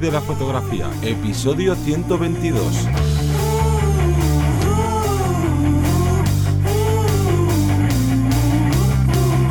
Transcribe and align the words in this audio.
de 0.00 0.10
la 0.10 0.22
fotografía, 0.22 0.90
episodio 1.02 1.74
122. 1.74 2.88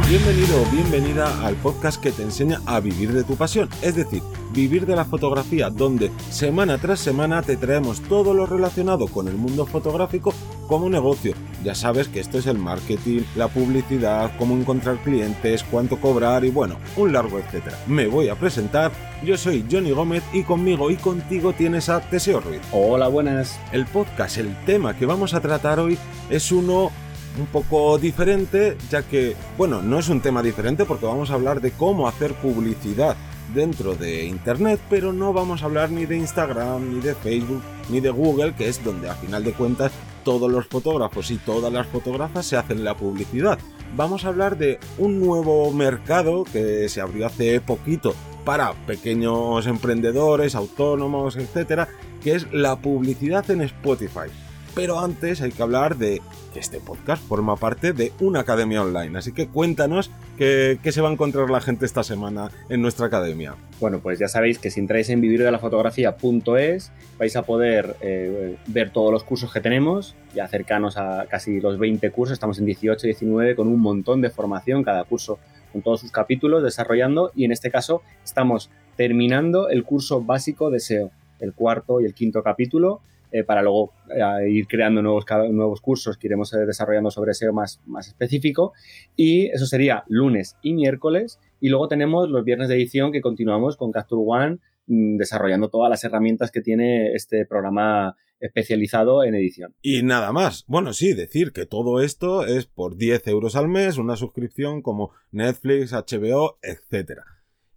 Bienvenido 0.09 0.61
o 0.61 0.65
bienvenida 0.71 1.45
al 1.45 1.55
podcast 1.55 2.01
que 2.01 2.11
te 2.11 2.23
enseña 2.23 2.61
a 2.65 2.79
vivir 2.79 3.13
de 3.13 3.23
tu 3.23 3.35
pasión, 3.35 3.69
es 3.83 3.95
decir, 3.95 4.23
vivir 4.51 4.87
de 4.87 4.95
la 4.95 5.05
fotografía, 5.05 5.69
donde 5.69 6.11
semana 6.31 6.79
tras 6.79 6.99
semana 6.99 7.43
te 7.43 7.55
traemos 7.55 8.01
todo 8.01 8.33
lo 8.33 8.47
relacionado 8.47 9.07
con 9.07 9.27
el 9.27 9.35
mundo 9.35 9.67
fotográfico 9.67 10.33
como 10.69 10.87
negocio. 10.87 11.33
Ya 11.63 11.75
sabes 11.75 12.07
que 12.07 12.21
esto 12.21 12.37
es 12.37 12.45
el 12.45 12.57
marketing, 12.57 13.23
la 13.35 13.49
publicidad, 13.49 14.31
cómo 14.37 14.55
encontrar 14.55 14.97
clientes, 14.97 15.65
cuánto 15.69 15.99
cobrar 15.99 16.45
y 16.45 16.51
bueno, 16.51 16.77
un 16.95 17.11
largo 17.11 17.39
etcétera. 17.39 17.77
Me 17.87 18.07
voy 18.07 18.29
a 18.29 18.35
presentar, 18.35 18.91
yo 19.25 19.35
soy 19.35 19.65
Johnny 19.69 19.91
Gómez 19.91 20.23
y 20.31 20.43
conmigo 20.43 20.91
y 20.91 20.95
contigo 20.95 21.51
tienes 21.51 21.89
a 21.89 21.99
Teseo 21.99 22.39
Ruiz. 22.39 22.61
Hola, 22.71 23.07
buenas. 23.07 23.59
El 23.73 23.87
podcast, 23.87 24.37
el 24.37 24.55
tema 24.65 24.95
que 24.95 25.07
vamos 25.07 25.33
a 25.33 25.41
tratar 25.41 25.79
hoy 25.79 25.97
es 26.29 26.51
uno 26.51 26.91
un 27.37 27.45
poco 27.47 27.97
diferente, 27.97 28.77
ya 28.89 29.01
que, 29.01 29.35
bueno, 29.57 29.81
no 29.81 29.99
es 29.99 30.07
un 30.07 30.21
tema 30.21 30.43
diferente 30.43 30.85
porque 30.85 31.05
vamos 31.05 31.31
a 31.31 31.33
hablar 31.33 31.61
de 31.61 31.71
cómo 31.71 32.07
hacer 32.07 32.33
publicidad 32.35 33.15
dentro 33.53 33.95
de 33.95 34.25
Internet, 34.25 34.79
pero 34.89 35.11
no 35.13 35.33
vamos 35.33 35.63
a 35.63 35.65
hablar 35.65 35.89
ni 35.89 36.05
de 36.05 36.17
Instagram, 36.17 36.93
ni 36.93 37.01
de 37.01 37.15
Facebook, 37.15 37.63
ni 37.89 37.99
de 37.99 38.11
Google, 38.11 38.53
que 38.53 38.67
es 38.67 38.83
donde 38.83 39.09
a 39.09 39.15
final 39.15 39.43
de 39.43 39.53
cuentas 39.53 39.91
todos 40.23 40.51
los 40.51 40.67
fotógrafos 40.67 41.31
y 41.31 41.37
todas 41.37 41.71
las 41.71 41.87
fotógrafas 41.87 42.45
se 42.45 42.57
hacen 42.57 42.83
la 42.83 42.95
publicidad. 42.95 43.59
Vamos 43.95 44.23
a 44.23 44.29
hablar 44.29 44.57
de 44.57 44.79
un 44.97 45.19
nuevo 45.19 45.71
mercado 45.71 46.43
que 46.43 46.87
se 46.89 47.01
abrió 47.01 47.25
hace 47.25 47.59
poquito 47.61 48.13
para 48.45 48.73
pequeños 48.85 49.67
emprendedores, 49.67 50.55
autónomos, 50.55 51.35
etcétera, 51.35 51.87
que 52.23 52.35
es 52.35 52.51
la 52.53 52.79
publicidad 52.79 53.49
en 53.51 53.61
Spotify. 53.61 54.29
Pero 54.75 54.99
antes 54.99 55.41
hay 55.41 55.51
que 55.51 55.61
hablar 55.61 55.97
de 55.97 56.21
que 56.53 56.59
este 56.59 56.79
podcast 56.79 57.23
forma 57.23 57.55
parte 57.55 57.93
de 57.93 58.11
una 58.19 58.41
academia 58.41 58.81
online. 58.81 59.17
Así 59.17 59.33
que 59.33 59.47
cuéntanos 59.47 60.11
qué, 60.37 60.79
se 60.83 61.01
va 61.01 61.09
a 61.09 61.11
encontrar 61.11 61.49
la 61.49 61.61
gente 61.61 61.85
esta 61.85 62.03
semana 62.03 62.51
en 62.69 62.81
nuestra 62.81 63.07
academia. 63.07 63.55
Bueno, 63.79 63.99
pues 63.99 64.19
ya 64.19 64.27
sabéis 64.27 64.59
que 64.59 64.71
si 64.71 64.79
entráis 64.79 65.09
en 65.09 65.21
vivirdelafotografía.es 65.21 66.91
vais 67.17 67.35
a 67.35 67.43
poder 67.43 67.95
eh, 68.01 68.57
ver 68.67 68.91
todos 68.91 69.11
los 69.11 69.23
cursos 69.23 69.51
que 69.51 69.59
tenemos, 69.59 70.15
ya 70.33 70.47
cercanos 70.47 70.97
a 70.97 71.25
casi 71.29 71.59
los 71.59 71.77
20 71.77 72.09
cursos, 72.11 72.33
estamos 72.33 72.59
en 72.59 72.65
18, 72.65 73.07
19 73.07 73.55
con 73.55 73.67
un 73.67 73.79
montón 73.79 74.21
de 74.21 74.29
formación, 74.29 74.83
cada 74.83 75.03
curso 75.03 75.39
con 75.71 75.81
todos 75.81 76.01
sus 76.01 76.11
capítulos 76.11 76.63
desarrollando 76.63 77.31
y 77.35 77.45
en 77.45 77.51
este 77.51 77.69
caso 77.69 78.01
estamos 78.23 78.69
terminando 78.95 79.69
el 79.69 79.83
curso 79.83 80.21
básico 80.21 80.69
de 80.69 80.79
SEO, 80.79 81.11
el 81.39 81.53
cuarto 81.53 82.01
y 82.01 82.05
el 82.05 82.13
quinto 82.13 82.43
capítulo 82.43 83.01
eh, 83.31 83.43
para 83.43 83.61
luego 83.61 83.93
eh, 84.09 84.49
ir 84.49 84.67
creando 84.67 85.01
nuevos, 85.01 85.25
nuevos 85.51 85.81
cursos 85.81 86.17
que 86.17 86.27
iremos 86.27 86.53
eh, 86.53 86.65
desarrollando 86.65 87.11
sobre 87.11 87.33
SEO 87.33 87.53
más, 87.53 87.79
más 87.85 88.07
específico. 88.07 88.73
Y 89.15 89.47
eso 89.47 89.65
sería 89.65 90.03
lunes 90.07 90.57
y 90.61 90.73
miércoles. 90.73 91.39
Y 91.59 91.69
luego 91.69 91.87
tenemos 91.87 92.29
los 92.29 92.43
viernes 92.43 92.69
de 92.69 92.75
edición 92.75 93.11
que 93.11 93.21
continuamos 93.21 93.77
con 93.77 93.91
Capture 93.91 94.21
One 94.25 94.57
mm, 94.87 95.17
desarrollando 95.17 95.69
todas 95.69 95.89
las 95.89 96.03
herramientas 96.03 96.51
que 96.51 96.61
tiene 96.61 97.13
este 97.13 97.45
programa 97.45 98.15
especializado 98.39 99.23
en 99.23 99.35
edición. 99.35 99.75
Y 99.81 100.01
nada 100.01 100.31
más. 100.31 100.65
Bueno, 100.67 100.93
sí, 100.93 101.13
decir 101.13 101.51
que 101.51 101.65
todo 101.65 102.01
esto 102.01 102.45
es 102.45 102.65
por 102.65 102.95
10 102.95 103.27
euros 103.27 103.55
al 103.55 103.67
mes, 103.67 103.97
una 103.97 104.15
suscripción 104.15 104.81
como 104.81 105.11
Netflix, 105.31 105.91
HBO, 105.91 106.57
etc. 106.61 107.21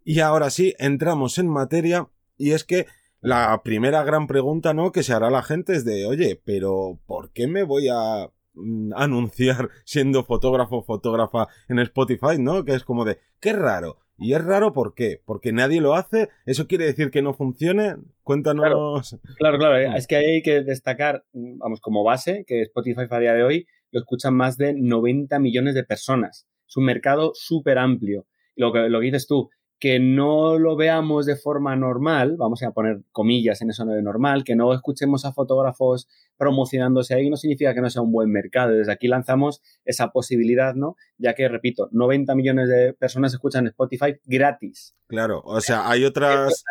Y 0.05 0.20
ahora 0.20 0.50
sí, 0.50 0.75
entramos 0.78 1.39
en 1.39 1.48
materia 1.48 2.08
y 2.39 2.53
es 2.53 2.64
que 2.64 2.86
la 3.23 3.62
primera 3.62 4.03
gran 4.03 4.27
pregunta, 4.27 4.75
¿no? 4.75 4.91
Que 4.92 5.03
se 5.03 5.12
hará 5.12 5.31
la 5.31 5.42
gente 5.42 5.75
es 5.75 5.84
de, 5.84 6.06
oye, 6.06 6.41
pero 6.45 6.98
¿por 7.07 7.33
qué 7.33 7.47
me 7.47 7.63
voy 7.63 7.89
a 7.89 8.29
mm, 8.55 8.92
anunciar 8.95 9.70
siendo 9.85 10.24
fotógrafo 10.24 10.83
fotógrafa 10.83 11.48
en 11.69 11.79
Spotify, 11.79 12.39
¿no? 12.39 12.64
Que 12.64 12.74
es 12.74 12.85
como 12.85 13.05
de, 13.05 13.19
qué 13.41 13.52
raro. 13.52 13.98
Y 14.19 14.35
es 14.35 14.45
raro 14.45 14.73
¿por 14.73 14.95
qué? 14.95 15.20
Porque 15.24 15.52
nadie 15.52 15.80
lo 15.80 15.95
hace. 15.95 16.29
¿Eso 16.47 16.67
quiere 16.67 16.85
decir 16.85 17.11
que 17.11 17.23
no 17.23 17.35
funcione? 17.35 17.97
Cuéntanos. 18.23 19.19
Claro, 19.36 19.58
claro, 19.58 19.79
¿eh? 19.79 19.91
es 19.97 20.07
que 20.07 20.17
hay 20.17 20.42
que 20.42 20.63
destacar, 20.63 21.24
vamos, 21.33 21.80
como 21.80 22.05
base, 22.05 22.45
que 22.47 22.63
Spotify 22.63 23.07
a 23.11 23.18
día 23.18 23.35
de 23.35 23.42
hoy 23.42 23.67
lo 23.91 24.01
escuchan 24.01 24.35
más 24.35 24.57
de 24.57 24.74
90 24.74 25.39
millones 25.39 25.74
de 25.74 25.85
personas. 25.85 26.47
Es 26.68 26.77
un 26.77 26.85
mercado 26.85 27.33
súper 27.35 27.79
amplio. 27.79 28.27
Lo 28.55 28.73
que, 28.73 28.89
lo 28.89 29.01
que 29.01 29.07
dices 29.07 29.27
tú, 29.27 29.48
que 29.83 29.98
no 29.98 30.61
lo 30.61 30.77
veamos 30.77 31.27
de 31.27 31.35
forma 31.35 31.75
normal, 31.75 32.37
vamos 32.39 32.63
a 32.63 32.70
poner 32.70 33.01
comillas 33.11 33.63
en 33.63 33.70
eso 33.70 33.85
de 33.85 34.01
normal, 34.01 34.45
que 34.45 34.55
no 34.55 34.73
escuchemos 34.73 35.25
a 35.25 35.33
fotógrafos 35.33 36.07
promocionándose 36.37 37.17
ahí, 37.17 37.29
no 37.29 37.37
significa 37.37 37.75
que 37.75 37.81
no 37.81 37.91
sea 37.91 38.01
un 38.01 38.13
buen 38.13 38.31
mercado. 38.31 38.75
Desde 38.75 38.92
aquí 38.92 39.09
lanzamos 39.09 39.61
esa 39.85 40.13
posibilidad, 40.13 40.77
¿no? 40.77 40.95
Ya 41.19 41.35
que, 41.35 41.48
repito, 41.48 41.89
90 41.91 42.33
millones 42.37 42.69
de 42.69 42.92
personas 42.92 43.33
escuchan 43.33 43.67
Spotify 43.67 44.15
gratis. 44.25 44.95
Claro, 45.09 45.42
o 45.45 45.61
sea, 45.61 45.91
hay 45.91 46.05
otras, 46.05 46.63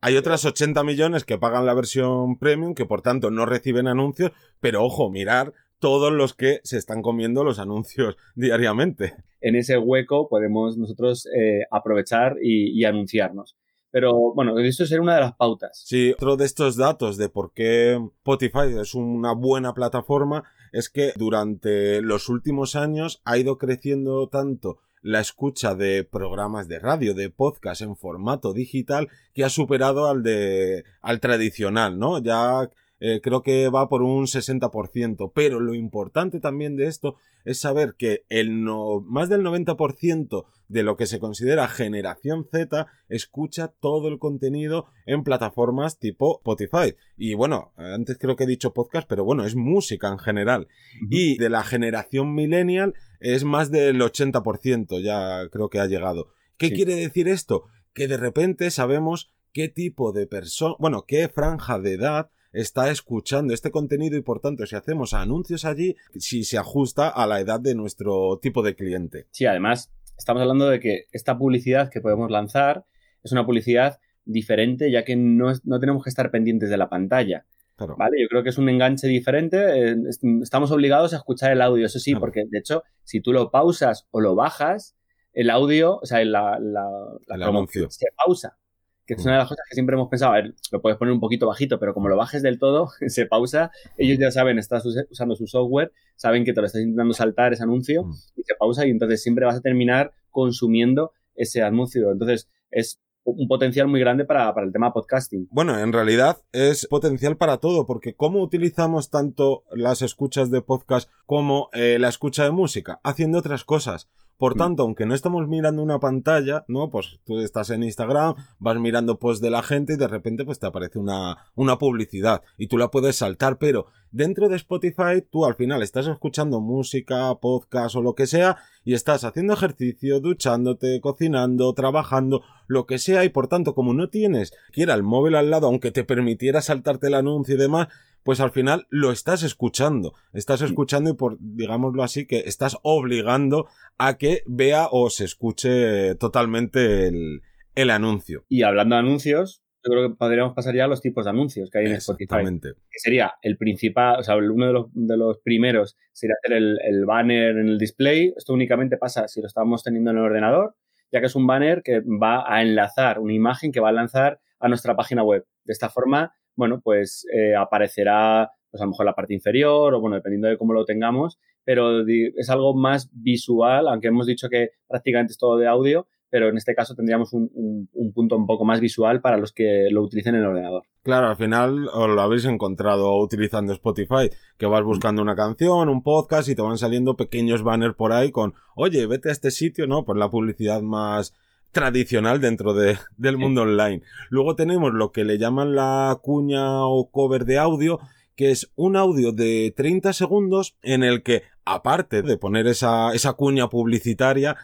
hay 0.00 0.16
otras 0.16 0.46
80 0.46 0.82
millones 0.82 1.24
que 1.26 1.36
pagan 1.36 1.66
la 1.66 1.74
versión 1.74 2.38
premium, 2.38 2.74
que 2.74 2.86
por 2.86 3.02
tanto 3.02 3.30
no 3.30 3.44
reciben 3.44 3.86
anuncios, 3.86 4.32
pero 4.60 4.82
ojo, 4.82 5.10
mirar 5.10 5.52
todos 5.78 6.12
los 6.12 6.34
que 6.34 6.60
se 6.64 6.78
están 6.78 7.02
comiendo 7.02 7.44
los 7.44 7.58
anuncios 7.58 8.16
diariamente. 8.34 9.14
En 9.40 9.56
ese 9.56 9.78
hueco 9.78 10.28
podemos 10.28 10.76
nosotros 10.76 11.26
eh, 11.26 11.62
aprovechar 11.70 12.36
y, 12.42 12.84
anunciarnos. 12.84 13.56
Pero 13.90 14.34
bueno, 14.34 14.58
esto 14.58 14.84
sería 14.84 15.02
una 15.02 15.14
de 15.14 15.20
las 15.22 15.36
pautas. 15.36 15.82
Sí, 15.86 16.12
otro 16.12 16.36
de 16.36 16.44
estos 16.44 16.76
datos 16.76 17.16
de 17.16 17.28
por 17.28 17.52
qué 17.54 17.94
Spotify 17.94 18.78
es 18.80 18.94
una 18.94 19.32
buena 19.32 19.72
plataforma 19.72 20.44
es 20.72 20.90
que 20.90 21.12
durante 21.16 22.02
los 22.02 22.28
últimos 22.28 22.76
años 22.76 23.22
ha 23.24 23.38
ido 23.38 23.56
creciendo 23.56 24.28
tanto 24.28 24.78
la 25.00 25.20
escucha 25.20 25.74
de 25.74 26.02
programas 26.02 26.66
de 26.66 26.80
radio, 26.80 27.14
de 27.14 27.30
podcast 27.30 27.80
en 27.80 27.96
formato 27.96 28.52
digital, 28.52 29.08
que 29.32 29.44
ha 29.44 29.48
superado 29.48 30.08
al 30.08 30.24
de 30.24 30.84
al 31.00 31.20
tradicional, 31.20 31.98
¿no? 31.98 32.18
Ya 32.18 32.68
eh, 32.98 33.20
creo 33.22 33.42
que 33.42 33.68
va 33.68 33.88
por 33.88 34.02
un 34.02 34.26
60%, 34.26 35.32
pero 35.34 35.60
lo 35.60 35.74
importante 35.74 36.40
también 36.40 36.76
de 36.76 36.86
esto 36.86 37.16
es 37.44 37.60
saber 37.60 37.94
que 37.96 38.24
el 38.28 38.64
no, 38.64 39.00
más 39.00 39.28
del 39.28 39.42
90% 39.42 40.46
de 40.68 40.82
lo 40.82 40.96
que 40.96 41.06
se 41.06 41.20
considera 41.20 41.68
generación 41.68 42.48
Z 42.50 42.86
escucha 43.08 43.68
todo 43.68 44.08
el 44.08 44.18
contenido 44.18 44.86
en 45.04 45.22
plataformas 45.22 45.98
tipo 45.98 46.38
Spotify. 46.38 46.96
Y 47.16 47.34
bueno, 47.34 47.72
antes 47.76 48.18
creo 48.18 48.34
que 48.34 48.44
he 48.44 48.48
dicho 48.48 48.74
podcast, 48.74 49.08
pero 49.08 49.24
bueno, 49.24 49.44
es 49.44 49.54
música 49.54 50.08
en 50.08 50.18
general. 50.18 50.68
Y 51.10 51.38
de 51.38 51.50
la 51.50 51.62
generación 51.62 52.34
millennial 52.34 52.94
es 53.20 53.44
más 53.44 53.70
del 53.70 54.00
80%, 54.00 55.02
ya 55.02 55.48
creo 55.50 55.68
que 55.68 55.80
ha 55.80 55.86
llegado. 55.86 56.28
¿Qué 56.56 56.72
quiere 56.72 56.94
decir 56.94 57.28
esto? 57.28 57.64
Que 57.92 58.08
de 58.08 58.16
repente 58.16 58.70
sabemos 58.70 59.32
qué 59.52 59.68
tipo 59.68 60.12
de 60.12 60.26
persona, 60.26 60.74
bueno, 60.78 61.04
qué 61.06 61.28
franja 61.28 61.78
de 61.78 61.94
edad 61.94 62.30
está 62.52 62.90
escuchando 62.90 63.52
este 63.52 63.70
contenido 63.70 64.16
y 64.16 64.22
por 64.22 64.40
tanto 64.40 64.66
si 64.66 64.76
hacemos 64.76 65.14
anuncios 65.14 65.64
allí, 65.64 65.96
si 66.14 66.44
se 66.44 66.58
ajusta 66.58 67.08
a 67.08 67.26
la 67.26 67.40
edad 67.40 67.60
de 67.60 67.74
nuestro 67.74 68.38
tipo 68.40 68.62
de 68.62 68.74
cliente. 68.74 69.26
Sí, 69.30 69.46
además 69.46 69.92
estamos 70.16 70.40
hablando 70.40 70.68
de 70.68 70.80
que 70.80 71.06
esta 71.12 71.36
publicidad 71.36 71.90
que 71.90 72.00
podemos 72.00 72.30
lanzar 72.30 72.84
es 73.22 73.32
una 73.32 73.44
publicidad 73.44 73.98
diferente 74.24 74.90
ya 74.90 75.04
que 75.04 75.16
no, 75.16 75.52
tenemos 75.80 76.02
que 76.02 76.10
estar 76.10 76.30
pendientes 76.30 76.70
de 76.70 76.76
la 76.76 76.88
pantalla. 76.88 77.46
¿Vale? 77.78 78.22
Yo 78.22 78.28
creo 78.28 78.42
que 78.42 78.48
es 78.48 78.56
un 78.56 78.70
enganche 78.70 79.06
diferente. 79.06 79.58
Eh, 79.90 79.96
estamos 80.42 80.70
obligados 80.70 81.12
a 81.12 81.16
escuchar 81.16 81.52
el 81.52 81.60
audio, 81.60 81.84
eso 81.84 81.98
sí, 81.98 82.14
porque 82.14 82.44
de 82.48 82.58
hecho, 82.58 82.82
si 83.04 83.20
tú 83.20 83.34
lo 83.34 83.50
pausas 83.50 84.08
o 84.10 84.22
lo 84.22 84.34
bajas, 84.34 84.96
el 85.34 85.50
audio, 85.50 85.98
o 85.98 86.06
sea, 86.06 86.24
la, 86.24 86.58
la, 86.58 87.36
promoción 87.36 87.90
se 87.90 88.06
pausa 88.16 88.56
que 89.06 89.14
es 89.14 89.24
una 89.24 89.34
de 89.34 89.38
las 89.38 89.48
cosas 89.48 89.64
que 89.68 89.74
siempre 89.74 89.94
hemos 89.94 90.08
pensado, 90.08 90.32
a 90.32 90.36
ver, 90.36 90.54
lo 90.72 90.82
puedes 90.82 90.98
poner 90.98 91.14
un 91.14 91.20
poquito 91.20 91.46
bajito, 91.46 91.78
pero 91.78 91.94
como 91.94 92.08
lo 92.08 92.16
bajes 92.16 92.42
del 92.42 92.58
todo, 92.58 92.88
se 93.06 93.26
pausa, 93.26 93.70
ellos 93.96 94.18
ya 94.18 94.30
saben, 94.30 94.58
estás 94.58 94.84
usando 94.84 95.36
su 95.36 95.46
software, 95.46 95.92
saben 96.16 96.44
que 96.44 96.52
te 96.52 96.60
lo 96.60 96.66
estás 96.66 96.82
intentando 96.82 97.14
saltar 97.14 97.52
ese 97.52 97.62
anuncio 97.62 98.04
mm. 98.04 98.12
y 98.36 98.42
se 98.42 98.54
pausa 98.58 98.86
y 98.86 98.90
entonces 98.90 99.22
siempre 99.22 99.46
vas 99.46 99.56
a 99.56 99.60
terminar 99.60 100.12
consumiendo 100.30 101.12
ese 101.34 101.62
anuncio. 101.62 102.10
Entonces 102.10 102.48
es 102.70 103.00
un 103.24 103.48
potencial 103.48 103.88
muy 103.88 104.00
grande 104.00 104.24
para, 104.24 104.54
el 104.62 104.72
tema 104.72 104.92
podcasting. 104.92 105.48
Bueno, 105.50 105.78
en 105.78 105.92
realidad 105.92 106.38
es 106.52 106.86
potencial 106.86 107.36
para 107.36 107.58
todo, 107.58 107.86
porque 107.86 108.14
¿cómo 108.14 108.40
utilizamos 108.40 109.10
tanto 109.10 109.64
las 109.72 110.02
escuchas 110.02 110.50
de 110.50 110.62
podcast 110.62 111.10
como 111.26 111.68
eh, 111.72 111.98
la 111.98 112.08
escucha 112.08 112.44
de 112.44 112.52
música? 112.52 113.00
Haciendo 113.02 113.38
otras 113.38 113.64
cosas 113.64 114.08
Por 114.38 114.54
tanto, 114.54 114.82
aunque 114.82 115.06
no 115.06 115.14
estamos 115.14 115.48
mirando 115.48 115.82
una 115.82 115.98
pantalla, 115.98 116.64
¿no? 116.68 116.90
Pues 116.90 117.20
tú 117.24 117.40
estás 117.40 117.70
en 117.70 117.82
Instagram, 117.82 118.34
vas 118.58 118.78
mirando 118.78 119.18
posts 119.18 119.40
de 119.40 119.50
la 119.50 119.62
gente 119.62 119.94
y 119.94 119.96
de 119.96 120.08
repente 120.08 120.44
pues 120.44 120.58
te 120.58 120.66
aparece 120.66 120.98
una, 120.98 121.38
una 121.54 121.78
publicidad 121.78 122.42
y 122.58 122.66
tú 122.66 122.76
la 122.76 122.90
puedes 122.90 123.16
saltar, 123.16 123.56
pero 123.56 123.86
dentro 124.10 124.50
de 124.50 124.56
Spotify 124.56 125.22
tú 125.30 125.46
al 125.46 125.54
final 125.54 125.82
estás 125.82 126.06
escuchando 126.06 126.60
música, 126.60 127.34
podcast 127.36 127.96
o 127.96 128.02
lo 128.02 128.14
que 128.14 128.26
sea 128.26 128.58
y 128.84 128.92
estás 128.92 129.24
haciendo 129.24 129.54
ejercicio, 129.54 130.20
duchándote, 130.20 131.00
cocinando, 131.00 131.72
trabajando, 131.72 132.42
lo 132.66 132.84
que 132.84 132.98
sea 132.98 133.24
y 133.24 133.30
por 133.30 133.48
tanto 133.48 133.74
como 133.74 133.94
no 133.94 134.10
tienes 134.10 134.52
que 134.72 134.82
ir 134.82 134.90
al 134.90 135.02
móvil 135.02 135.34
al 135.34 135.50
lado 135.50 135.66
aunque 135.66 135.92
te 135.92 136.04
permitiera 136.04 136.60
saltarte 136.60 137.06
el 137.06 137.14
anuncio 137.14 137.54
y 137.54 137.58
demás, 137.58 137.88
pues 138.26 138.40
al 138.40 138.50
final 138.50 138.88
lo 138.90 139.12
estás 139.12 139.44
escuchando. 139.44 140.12
Estás 140.32 140.60
escuchando 140.60 141.10
y 141.10 141.14
por, 141.14 141.36
digámoslo 141.38 142.02
así, 142.02 142.26
que 142.26 142.40
estás 142.40 142.76
obligando 142.82 143.68
a 143.98 144.18
que 144.18 144.42
vea 144.46 144.88
o 144.90 145.10
se 145.10 145.24
escuche 145.24 146.16
totalmente 146.16 147.06
el, 147.06 147.42
el 147.76 147.90
anuncio. 147.90 148.44
Y 148.48 148.64
hablando 148.64 148.96
de 148.96 149.00
anuncios, 149.00 149.62
yo 149.84 149.92
creo 149.92 150.08
que 150.08 150.16
podríamos 150.16 150.54
pasar 150.54 150.74
ya 150.74 150.86
a 150.86 150.88
los 150.88 151.00
tipos 151.00 151.24
de 151.24 151.30
anuncios 151.30 151.70
que 151.70 151.78
hay 151.78 151.86
en 151.86 151.92
Spotify. 151.92 152.38
Que 152.60 152.98
sería 152.98 153.34
el 153.42 153.56
principal, 153.56 154.18
o 154.18 154.22
sea, 154.24 154.36
uno 154.36 154.66
de 154.66 154.72
los, 154.72 154.86
de 154.92 155.16
los 155.16 155.38
primeros 155.38 155.96
sería 156.12 156.34
hacer 156.42 156.56
el, 156.56 156.78
el, 156.84 157.04
banner 157.04 157.56
en 157.56 157.68
el 157.68 157.78
display. 157.78 158.34
Esto 158.36 158.54
únicamente 158.54 158.96
pasa 158.96 159.28
si 159.28 159.40
lo 159.40 159.46
estamos 159.46 159.84
teniendo 159.84 160.10
en 160.10 160.16
el 160.16 160.24
ordenador, 160.24 160.74
ya 161.12 161.20
que 161.20 161.26
es 161.26 161.36
un 161.36 161.46
banner 161.46 161.82
que 161.84 162.00
va 162.00 162.44
a 162.52 162.60
enlazar 162.60 163.20
una 163.20 163.34
imagen 163.34 163.70
que 163.70 163.78
va 163.78 163.90
a 163.90 163.92
lanzar 163.92 164.40
a 164.58 164.66
nuestra 164.66 164.96
página 164.96 165.22
web. 165.22 165.46
De 165.62 165.72
esta 165.72 165.90
forma, 165.90 166.34
bueno, 166.56 166.80
pues 166.82 167.26
eh, 167.32 167.54
aparecerá 167.54 168.50
pues 168.70 168.80
a 168.80 168.84
lo 168.84 168.90
mejor 168.90 169.06
la 169.06 169.14
parte 169.14 169.34
inferior 169.34 169.94
o 169.94 170.00
bueno, 170.00 170.16
dependiendo 170.16 170.48
de 170.48 170.58
cómo 170.58 170.72
lo 170.72 170.84
tengamos, 170.84 171.38
pero 171.64 172.04
es 172.06 172.50
algo 172.50 172.74
más 172.74 173.10
visual, 173.12 173.88
aunque 173.88 174.08
hemos 174.08 174.26
dicho 174.26 174.48
que 174.48 174.70
prácticamente 174.86 175.32
es 175.32 175.38
todo 175.38 175.56
de 175.56 175.66
audio, 175.66 176.06
pero 176.30 176.48
en 176.48 176.56
este 176.56 176.74
caso 176.74 176.94
tendríamos 176.94 177.32
un, 177.32 177.88
punto 178.14 178.36
un 178.36 178.46
poco 178.46 178.64
más 178.64 178.80
visual 178.80 179.20
para 179.20 179.36
los 179.36 179.52
que 179.52 179.88
lo 179.90 180.02
utilicen 180.02 180.34
en 180.34 180.42
el 180.42 180.48
ordenador. 180.48 180.84
Claro, 181.02 181.28
al 181.28 181.36
final 181.36 181.88
os 181.88 182.08
lo 182.08 182.20
habéis 182.20 182.44
encontrado 182.44 183.16
utilizando 183.18 183.72
Spotify, 183.72 184.30
que 184.58 184.66
vas 184.66 184.82
buscando 184.82 185.22
una 185.22 185.36
canción, 185.36 185.88
un 185.88 186.02
podcast 186.02 186.48
y 186.48 186.54
te 186.54 186.62
van 186.62 186.78
saliendo 186.78 187.16
pequeños 187.16 187.62
banners 187.62 187.94
por 187.94 188.12
ahí 188.12 188.32
con, 188.32 188.54
oye, 188.74 189.06
vete 189.06 189.28
a 189.28 189.32
este 189.32 189.50
sitio, 189.50 189.86
¿no? 189.86 190.04
Por 190.04 190.18
la 190.18 190.30
publicidad 190.30 190.82
más 190.82 191.34
tradicional 191.76 192.40
dentro 192.40 192.72
de, 192.72 192.98
del 193.18 193.36
mundo 193.36 193.60
online. 193.60 194.00
Luego 194.30 194.56
tenemos 194.56 194.94
lo 194.94 195.12
que 195.12 195.24
le 195.24 195.36
llaman 195.36 195.74
la 195.74 196.18
cuña 196.22 196.86
o 196.86 197.10
cover 197.10 197.44
de 197.44 197.58
audio, 197.58 198.00
que 198.34 198.50
es 198.50 198.72
un 198.76 198.96
audio 198.96 199.30
de 199.32 199.74
30 199.76 200.14
segundos 200.14 200.78
en 200.80 201.02
el 201.02 201.22
que, 201.22 201.42
aparte 201.66 202.22
de 202.22 202.38
poner 202.38 202.66
esa, 202.66 203.12
esa 203.12 203.34
cuña 203.34 203.68
publicitaria, 203.68 204.56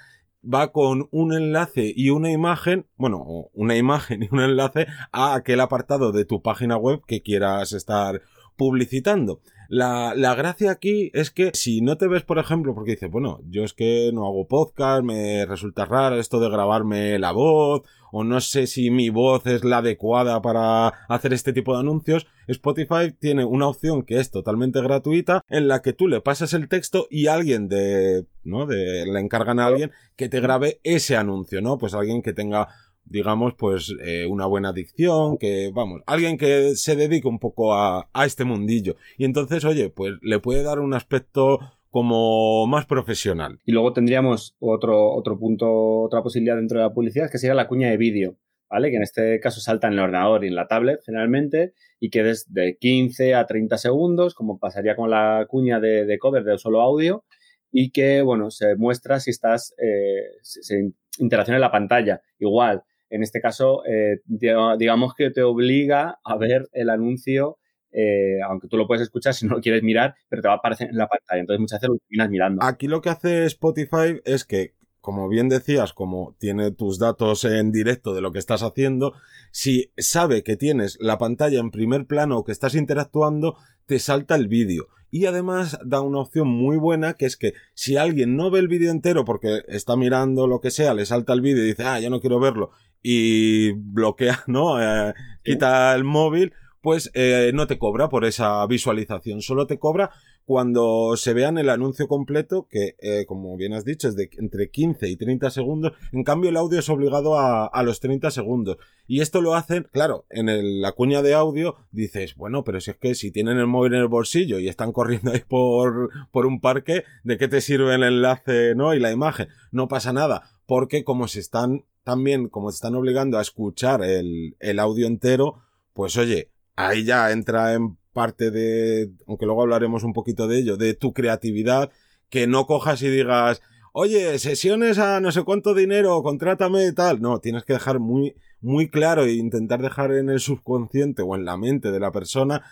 va 0.42 0.72
con 0.72 1.08
un 1.10 1.34
enlace 1.34 1.92
y 1.94 2.08
una 2.08 2.30
imagen, 2.30 2.86
bueno, 2.96 3.50
una 3.52 3.76
imagen 3.76 4.22
y 4.22 4.28
un 4.32 4.40
enlace 4.40 4.86
a 5.12 5.34
aquel 5.34 5.60
apartado 5.60 6.12
de 6.12 6.24
tu 6.24 6.40
página 6.40 6.78
web 6.78 7.02
que 7.06 7.20
quieras 7.20 7.74
estar 7.74 8.22
publicitando. 8.56 9.40
La, 9.74 10.12
la, 10.14 10.34
gracia 10.34 10.70
aquí 10.70 11.10
es 11.14 11.30
que 11.30 11.50
si 11.54 11.80
no 11.80 11.96
te 11.96 12.06
ves, 12.06 12.24
por 12.24 12.38
ejemplo, 12.38 12.74
porque 12.74 12.90
dices, 12.90 13.10
bueno, 13.10 13.40
yo 13.48 13.64
es 13.64 13.72
que 13.72 14.10
no 14.12 14.26
hago 14.26 14.46
podcast, 14.46 15.02
me 15.02 15.46
resulta 15.46 15.86
raro 15.86 16.20
esto 16.20 16.40
de 16.40 16.50
grabarme 16.50 17.18
la 17.18 17.32
voz, 17.32 17.80
o 18.10 18.22
no 18.22 18.42
sé 18.42 18.66
si 18.66 18.90
mi 18.90 19.08
voz 19.08 19.46
es 19.46 19.64
la 19.64 19.78
adecuada 19.78 20.42
para 20.42 20.88
hacer 21.08 21.32
este 21.32 21.54
tipo 21.54 21.72
de 21.72 21.80
anuncios, 21.80 22.26
Spotify 22.48 23.14
tiene 23.18 23.46
una 23.46 23.66
opción 23.66 24.02
que 24.02 24.20
es 24.20 24.30
totalmente 24.30 24.82
gratuita 24.82 25.42
en 25.48 25.68
la 25.68 25.80
que 25.80 25.94
tú 25.94 26.06
le 26.06 26.20
pasas 26.20 26.52
el 26.52 26.68
texto 26.68 27.06
y 27.08 27.28
alguien 27.28 27.68
de, 27.68 28.26
¿no? 28.44 28.66
De, 28.66 29.06
le 29.06 29.20
encargan 29.20 29.58
a 29.58 29.68
alguien 29.68 29.90
que 30.16 30.28
te 30.28 30.40
grabe 30.40 30.80
ese 30.84 31.16
anuncio, 31.16 31.62
¿no? 31.62 31.78
Pues 31.78 31.94
alguien 31.94 32.20
que 32.20 32.34
tenga 32.34 32.68
digamos, 33.04 33.54
pues 33.54 33.94
eh, 34.04 34.26
una 34.26 34.46
buena 34.46 34.72
dicción, 34.72 35.38
que, 35.38 35.70
vamos, 35.74 36.02
alguien 36.06 36.38
que 36.38 36.74
se 36.76 36.96
dedique 36.96 37.28
un 37.28 37.38
poco 37.38 37.74
a, 37.74 38.08
a 38.12 38.26
este 38.26 38.44
mundillo. 38.44 38.96
Y 39.18 39.24
entonces, 39.24 39.64
oye, 39.64 39.90
pues 39.90 40.14
le 40.22 40.38
puede 40.38 40.62
dar 40.62 40.80
un 40.80 40.94
aspecto 40.94 41.58
como 41.92 42.66
más 42.66 42.86
profesional. 42.86 43.60
Y 43.66 43.72
luego 43.72 43.92
tendríamos 43.92 44.56
otro, 44.60 45.12
otro 45.12 45.38
punto, 45.38 46.00
otra 46.00 46.22
posibilidad 46.22 46.56
dentro 46.56 46.78
de 46.78 46.84
la 46.84 46.94
publicidad, 46.94 47.30
que 47.30 47.36
sería 47.36 47.54
la 47.54 47.68
cuña 47.68 47.90
de 47.90 47.98
vídeo, 47.98 48.38
¿vale? 48.70 48.88
Que 48.88 48.96
en 48.96 49.02
este 49.02 49.38
caso 49.40 49.60
salta 49.60 49.88
en 49.88 49.92
el 49.92 49.98
ordenador 49.98 50.42
y 50.42 50.48
en 50.48 50.54
la 50.54 50.66
tablet 50.66 51.00
generalmente, 51.04 51.74
y 52.00 52.08
que 52.08 52.30
es 52.30 52.50
de 52.50 52.78
15 52.80 53.34
a 53.34 53.46
30 53.46 53.76
segundos, 53.76 54.34
como 54.34 54.58
pasaría 54.58 54.96
con 54.96 55.10
la 55.10 55.44
cuña 55.46 55.80
de, 55.80 56.16
cover 56.18 56.44
de 56.44 56.56
solo 56.56 56.80
audio, 56.80 57.24
y 57.70 57.90
que, 57.90 58.22
bueno, 58.22 58.50
se 58.50 58.74
muestra 58.76 59.20
si 59.20 59.30
estás, 59.30 59.74
eh, 59.76 60.80
interacciona 61.18 61.58
en 61.58 61.62
la 61.62 61.70
pantalla. 61.70 62.22
Igual, 62.38 62.84
en 63.12 63.22
este 63.22 63.40
caso, 63.40 63.82
eh, 63.84 64.20
digamos 64.26 65.14
que 65.14 65.30
te 65.30 65.42
obliga 65.42 66.18
a 66.24 66.36
ver 66.36 66.68
el 66.72 66.88
anuncio, 66.88 67.58
eh, 67.92 68.40
aunque 68.48 68.68
tú 68.68 68.78
lo 68.78 68.86
puedes 68.86 69.02
escuchar 69.02 69.34
si 69.34 69.46
no 69.46 69.56
lo 69.56 69.60
quieres 69.60 69.82
mirar, 69.82 70.14
pero 70.30 70.40
te 70.40 70.48
va 70.48 70.54
a 70.54 70.56
aparecer 70.56 70.88
en 70.88 70.96
la 70.96 71.08
pantalla. 71.08 71.40
Entonces 71.40 71.60
muchas 71.60 71.80
veces 71.80 71.90
lo 71.90 71.98
terminas 71.98 72.30
mirando. 72.30 72.64
Aquí 72.64 72.88
lo 72.88 73.02
que 73.02 73.10
hace 73.10 73.44
Spotify 73.44 74.20
es 74.24 74.46
que, 74.46 74.72
como 75.02 75.28
bien 75.28 75.50
decías, 75.50 75.92
como 75.92 76.34
tiene 76.38 76.70
tus 76.70 76.98
datos 76.98 77.44
en 77.44 77.72
directo 77.72 78.14
de 78.14 78.22
lo 78.22 78.32
que 78.32 78.38
estás 78.38 78.62
haciendo, 78.62 79.12
si 79.50 79.92
sabe 79.98 80.42
que 80.42 80.56
tienes 80.56 80.96
la 81.00 81.18
pantalla 81.18 81.60
en 81.60 81.70
primer 81.70 82.06
plano 82.06 82.38
o 82.38 82.44
que 82.44 82.52
estás 82.52 82.74
interactuando, 82.74 83.56
te 83.84 83.98
salta 83.98 84.34
el 84.36 84.48
vídeo. 84.48 84.88
Y 85.10 85.26
además 85.26 85.78
da 85.84 86.00
una 86.00 86.20
opción 86.20 86.48
muy 86.48 86.78
buena 86.78 87.14
que 87.14 87.26
es 87.26 87.36
que 87.36 87.52
si 87.74 87.98
alguien 87.98 88.36
no 88.36 88.50
ve 88.50 88.60
el 88.60 88.68
vídeo 88.68 88.90
entero 88.90 89.26
porque 89.26 89.62
está 89.68 89.94
mirando 89.96 90.46
lo 90.46 90.60
que 90.60 90.70
sea, 90.70 90.94
le 90.94 91.04
salta 91.04 91.34
el 91.34 91.42
vídeo 91.42 91.64
y 91.64 91.66
dice, 91.66 91.82
ah, 91.84 92.00
ya 92.00 92.08
no 92.08 92.20
quiero 92.20 92.40
verlo 92.40 92.70
y 93.02 93.72
bloquea, 93.72 94.44
¿no? 94.46 94.80
Eh, 94.80 95.12
quita 95.42 95.94
el 95.94 96.04
móvil, 96.04 96.52
pues 96.82 97.10
eh, 97.14 97.52
no 97.54 97.66
te 97.66 97.78
cobra 97.78 98.08
por 98.08 98.24
esa 98.24 98.66
visualización, 98.66 99.40
solo 99.40 99.66
te 99.66 99.78
cobra 99.78 100.10
cuando 100.44 101.16
se 101.16 101.32
vean 101.32 101.56
el 101.56 101.70
anuncio 101.70 102.08
completo, 102.08 102.66
que 102.68 102.96
eh, 102.98 103.24
como 103.26 103.56
bien 103.56 103.72
has 103.72 103.84
dicho 103.84 104.08
es 104.08 104.16
de 104.16 104.28
entre 104.38 104.70
15 104.70 105.08
y 105.08 105.16
30 105.16 105.50
segundos, 105.50 105.92
en 106.12 106.24
cambio 106.24 106.50
el 106.50 106.56
audio 106.56 106.80
es 106.80 106.88
obligado 106.88 107.38
a, 107.38 107.82
los 107.84 108.00
30 108.00 108.30
segundos. 108.30 108.78
Y 109.06 109.20
esto 109.20 109.40
lo 109.40 109.54
hacen, 109.54 109.86
claro, 109.92 110.26
en 110.30 110.48
el, 110.48 110.80
la 110.80 110.92
cuña 110.92 111.22
de 111.22 111.34
audio 111.34 111.76
dices, 111.92 112.34
bueno, 112.34 112.64
pero 112.64 112.80
si 112.80 112.90
es 112.90 112.96
que 112.96 113.14
si 113.14 113.30
tienen 113.30 113.58
el 113.58 113.66
móvil 113.66 113.94
en 113.94 114.00
el 114.00 114.08
bolsillo 114.08 114.58
y 114.58 114.68
están 114.68 114.92
corriendo 114.92 115.30
ahí 115.30 115.42
por, 115.48 116.10
por 116.32 116.46
un 116.46 116.60
parque, 116.60 117.04
¿de 117.22 117.38
qué 117.38 117.46
te 117.46 117.60
sirve 117.60 117.94
el 117.94 118.02
enlace, 118.02 118.74
no? 118.74 118.94
Y 118.94 119.00
la 119.00 119.12
imagen. 119.12 119.48
No 119.70 119.86
pasa 119.86 120.12
nada, 120.12 120.42
porque 120.66 121.04
como 121.04 121.28
se 121.28 121.40
están 121.40 121.84
también, 122.02 122.48
como 122.48 122.70
te 122.70 122.74
están 122.74 122.96
obligando 122.96 123.38
a 123.38 123.42
escuchar 123.42 124.02
el, 124.02 124.56
el 124.58 124.78
audio 124.80 125.06
entero, 125.06 125.62
pues 125.92 126.16
oye, 126.16 126.50
ahí 126.76 127.04
ya 127.04 127.30
entra 127.30 127.74
en 127.74 127.96
parte 128.12 128.50
de, 128.50 129.10
aunque 129.26 129.46
luego 129.46 129.62
hablaremos 129.62 130.04
un 130.04 130.12
poquito 130.12 130.48
de 130.48 130.58
ello, 130.58 130.76
de 130.76 130.94
tu 130.94 131.12
creatividad, 131.12 131.90
que 132.28 132.46
no 132.46 132.66
cojas 132.66 133.02
y 133.02 133.08
digas, 133.08 133.62
oye, 133.92 134.38
sesiones 134.38 134.98
a 134.98 135.20
no 135.20 135.32
sé 135.32 135.42
cuánto 135.42 135.74
dinero, 135.74 136.22
contrátame 136.22 136.86
y 136.86 136.92
tal. 136.94 137.20
No, 137.20 137.40
tienes 137.40 137.64
que 137.64 137.74
dejar 137.74 138.00
muy, 138.00 138.34
muy 138.60 138.88
claro 138.88 139.24
e 139.24 139.32
intentar 139.34 139.80
dejar 139.82 140.12
en 140.12 140.30
el 140.30 140.40
subconsciente 140.40 141.22
o 141.22 141.34
en 141.36 141.44
la 141.44 141.56
mente 141.56 141.90
de 141.90 142.00
la 142.00 142.12
persona 142.12 142.62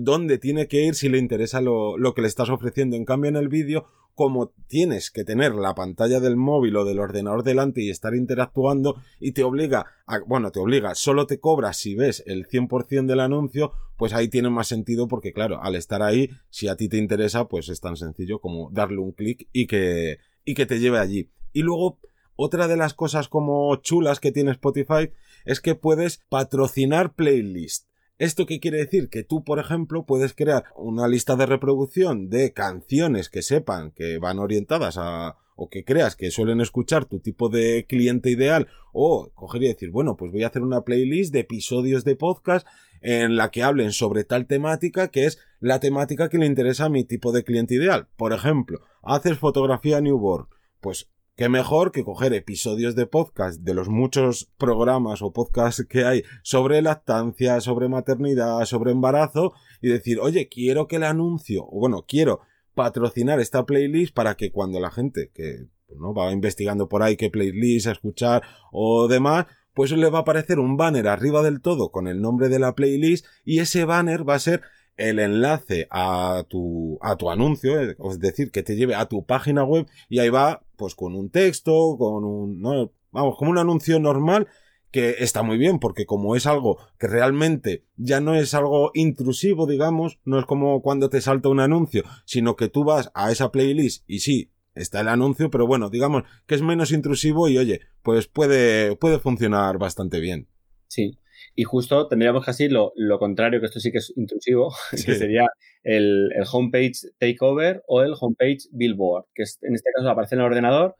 dónde 0.00 0.38
tiene 0.38 0.68
que 0.68 0.84
ir 0.84 0.94
si 0.94 1.08
le 1.08 1.18
interesa 1.18 1.60
lo, 1.60 1.96
lo 1.98 2.14
que 2.14 2.22
le 2.22 2.28
estás 2.28 2.50
ofreciendo. 2.50 2.96
En 2.96 3.04
cambio, 3.04 3.28
en 3.28 3.36
el 3.36 3.48
vídeo, 3.48 3.86
como 4.16 4.48
tienes 4.66 5.10
que 5.10 5.24
tener 5.24 5.54
la 5.54 5.74
pantalla 5.74 6.20
del 6.20 6.36
móvil 6.36 6.76
o 6.76 6.86
del 6.86 7.00
ordenador 7.00 7.42
delante 7.42 7.82
y 7.82 7.90
estar 7.90 8.14
interactuando 8.14 8.96
y 9.20 9.32
te 9.32 9.44
obliga 9.44 9.84
a, 10.06 10.20
bueno, 10.20 10.50
te 10.50 10.58
obliga, 10.58 10.94
solo 10.94 11.26
te 11.26 11.38
cobra 11.38 11.74
si 11.74 11.94
ves 11.94 12.24
el 12.26 12.48
100% 12.48 13.04
del 13.04 13.20
anuncio, 13.20 13.72
pues 13.98 14.14
ahí 14.14 14.28
tiene 14.28 14.48
más 14.48 14.68
sentido 14.68 15.06
porque 15.06 15.34
claro, 15.34 15.62
al 15.62 15.74
estar 15.74 16.02
ahí, 16.02 16.30
si 16.48 16.66
a 16.68 16.76
ti 16.76 16.88
te 16.88 16.96
interesa, 16.96 17.46
pues 17.46 17.68
es 17.68 17.82
tan 17.82 17.96
sencillo 17.96 18.40
como 18.40 18.70
darle 18.72 18.98
un 18.98 19.12
clic 19.12 19.48
y 19.52 19.66
que, 19.66 20.18
y 20.46 20.54
que 20.54 20.64
te 20.64 20.80
lleve 20.80 20.98
allí. 20.98 21.30
Y 21.52 21.60
luego, 21.60 22.00
otra 22.36 22.68
de 22.68 22.78
las 22.78 22.94
cosas 22.94 23.28
como 23.28 23.76
chulas 23.76 24.18
que 24.18 24.32
tiene 24.32 24.52
Spotify 24.52 25.10
es 25.44 25.60
que 25.60 25.74
puedes 25.74 26.22
patrocinar 26.30 27.14
playlists. 27.14 27.86
¿Esto 28.18 28.46
qué 28.46 28.60
quiere 28.60 28.78
decir? 28.78 29.10
Que 29.10 29.24
tú, 29.24 29.44
por 29.44 29.58
ejemplo, 29.58 30.06
puedes 30.06 30.32
crear 30.32 30.64
una 30.74 31.06
lista 31.06 31.36
de 31.36 31.44
reproducción 31.44 32.30
de 32.30 32.52
canciones 32.52 33.28
que 33.28 33.42
sepan 33.42 33.90
que 33.90 34.18
van 34.18 34.38
orientadas 34.38 34.96
a 34.98 35.36
o 35.56 35.68
que 35.68 35.84
creas 35.84 36.16
que 36.16 36.30
suelen 36.30 36.60
escuchar 36.60 37.06
tu 37.06 37.18
tipo 37.18 37.48
de 37.48 37.86
cliente 37.88 38.30
ideal 38.30 38.68
o 38.92 39.30
coger 39.34 39.62
y 39.62 39.68
decir, 39.68 39.90
bueno, 39.90 40.16
pues 40.16 40.30
voy 40.30 40.44
a 40.44 40.48
hacer 40.48 40.62
una 40.62 40.82
playlist 40.82 41.32
de 41.32 41.40
episodios 41.40 42.04
de 42.04 42.14
podcast 42.14 42.66
en 43.00 43.36
la 43.36 43.50
que 43.50 43.62
hablen 43.62 43.92
sobre 43.92 44.24
tal 44.24 44.46
temática 44.46 45.08
que 45.08 45.24
es 45.24 45.38
la 45.60 45.80
temática 45.80 46.28
que 46.28 46.38
le 46.38 46.46
interesa 46.46 46.84
a 46.84 46.90
mi 46.90 47.04
tipo 47.04 47.32
de 47.32 47.42
cliente 47.42 47.74
ideal. 47.74 48.08
Por 48.16 48.32
ejemplo, 48.32 48.82
haces 49.02 49.38
fotografía 49.38 50.00
newborn, 50.00 50.46
pues 50.80 51.08
qué 51.36 51.48
mejor 51.48 51.92
que 51.92 52.04
coger 52.04 52.32
episodios 52.32 52.96
de 52.96 53.06
podcast 53.06 53.60
de 53.60 53.74
los 53.74 53.88
muchos 53.88 54.50
programas 54.58 55.22
o 55.22 55.32
podcasts 55.32 55.86
que 55.88 56.04
hay 56.04 56.24
sobre 56.42 56.82
lactancia, 56.82 57.60
sobre 57.60 57.88
maternidad, 57.88 58.64
sobre 58.64 58.92
embarazo 58.92 59.52
y 59.80 59.88
decir, 59.88 60.18
oye, 60.20 60.48
quiero 60.48 60.88
que 60.88 60.96
el 60.96 61.04
anuncio, 61.04 61.64
o 61.64 61.80
bueno, 61.80 62.04
quiero 62.08 62.40
patrocinar 62.74 63.38
esta 63.40 63.64
playlist 63.64 64.14
para 64.14 64.34
que 64.34 64.50
cuando 64.50 64.80
la 64.80 64.90
gente 64.90 65.30
que 65.34 65.68
¿no? 65.94 66.14
Va 66.14 66.32
investigando 66.32 66.88
por 66.88 67.02
ahí 67.02 67.16
qué 67.16 67.30
playlist 67.30 67.86
a 67.86 67.92
escuchar 67.92 68.42
o 68.72 69.08
demás, 69.08 69.46
pues 69.74 69.92
le 69.92 70.08
va 70.08 70.18
a 70.18 70.20
aparecer 70.22 70.58
un 70.58 70.76
banner 70.76 71.06
arriba 71.06 71.42
del 71.42 71.60
todo 71.60 71.90
con 71.90 72.08
el 72.08 72.20
nombre 72.20 72.48
de 72.48 72.58
la 72.58 72.74
playlist 72.74 73.26
y 73.44 73.60
ese 73.60 73.84
banner 73.84 74.28
va 74.28 74.34
a 74.34 74.40
ser 74.40 74.62
el 74.96 75.18
enlace 75.18 75.86
a 75.90 76.44
tu, 76.48 76.98
a 77.00 77.16
tu 77.16 77.30
anuncio, 77.30 77.80
eh, 77.80 77.96
es 78.10 78.18
decir, 78.18 78.50
que 78.50 78.62
te 78.62 78.76
lleve 78.76 78.94
a 78.94 79.06
tu 79.06 79.24
página 79.24 79.64
web 79.64 79.86
y 80.08 80.18
ahí 80.18 80.28
va, 80.28 80.64
pues 80.76 80.94
con 80.94 81.14
un 81.14 81.30
texto, 81.30 81.96
con 81.98 82.24
un, 82.24 82.60
no, 82.60 82.92
vamos, 83.10 83.36
como 83.36 83.50
un 83.50 83.58
anuncio 83.58 83.98
normal 83.98 84.48
que 84.90 85.16
está 85.18 85.42
muy 85.42 85.58
bien 85.58 85.78
porque 85.78 86.06
como 86.06 86.36
es 86.36 86.46
algo 86.46 86.78
que 86.98 87.06
realmente 87.06 87.84
ya 87.96 88.20
no 88.20 88.34
es 88.34 88.54
algo 88.54 88.90
intrusivo, 88.94 89.66
digamos, 89.66 90.18
no 90.24 90.38
es 90.38 90.46
como 90.46 90.80
cuando 90.80 91.10
te 91.10 91.20
salta 91.20 91.48
un 91.48 91.60
anuncio, 91.60 92.04
sino 92.24 92.56
que 92.56 92.68
tú 92.68 92.84
vas 92.84 93.10
a 93.14 93.30
esa 93.30 93.50
playlist 93.50 94.04
y 94.06 94.20
sí, 94.20 94.52
está 94.74 95.00
el 95.00 95.08
anuncio, 95.08 95.50
pero 95.50 95.66
bueno, 95.66 95.90
digamos 95.90 96.22
que 96.46 96.54
es 96.54 96.62
menos 96.62 96.92
intrusivo 96.92 97.48
y 97.48 97.58
oye, 97.58 97.80
pues 98.02 98.28
puede, 98.28 98.96
puede 98.96 99.18
funcionar 99.18 99.78
bastante 99.78 100.20
bien. 100.20 100.48
Sí. 100.88 101.18
Y 101.56 101.64
justo 101.64 102.06
tendríamos 102.06 102.44
casi 102.44 102.68
lo, 102.68 102.92
lo 102.94 103.18
contrario, 103.18 103.60
que 103.60 103.66
esto 103.66 103.80
sí 103.80 103.90
que 103.90 103.98
es 103.98 104.12
intrusivo, 104.16 104.72
que 104.90 105.14
sería 105.14 105.46
el, 105.82 106.30
el, 106.36 106.44
homepage 106.52 106.92
takeover 107.18 107.82
o 107.88 108.02
el 108.02 108.14
homepage 108.20 108.68
billboard, 108.72 109.24
que 109.34 109.44
es, 109.44 109.58
en 109.62 109.74
este 109.74 109.90
caso 109.96 110.10
aparece 110.10 110.34
en 110.34 110.42
el 110.42 110.46
ordenador 110.46 110.94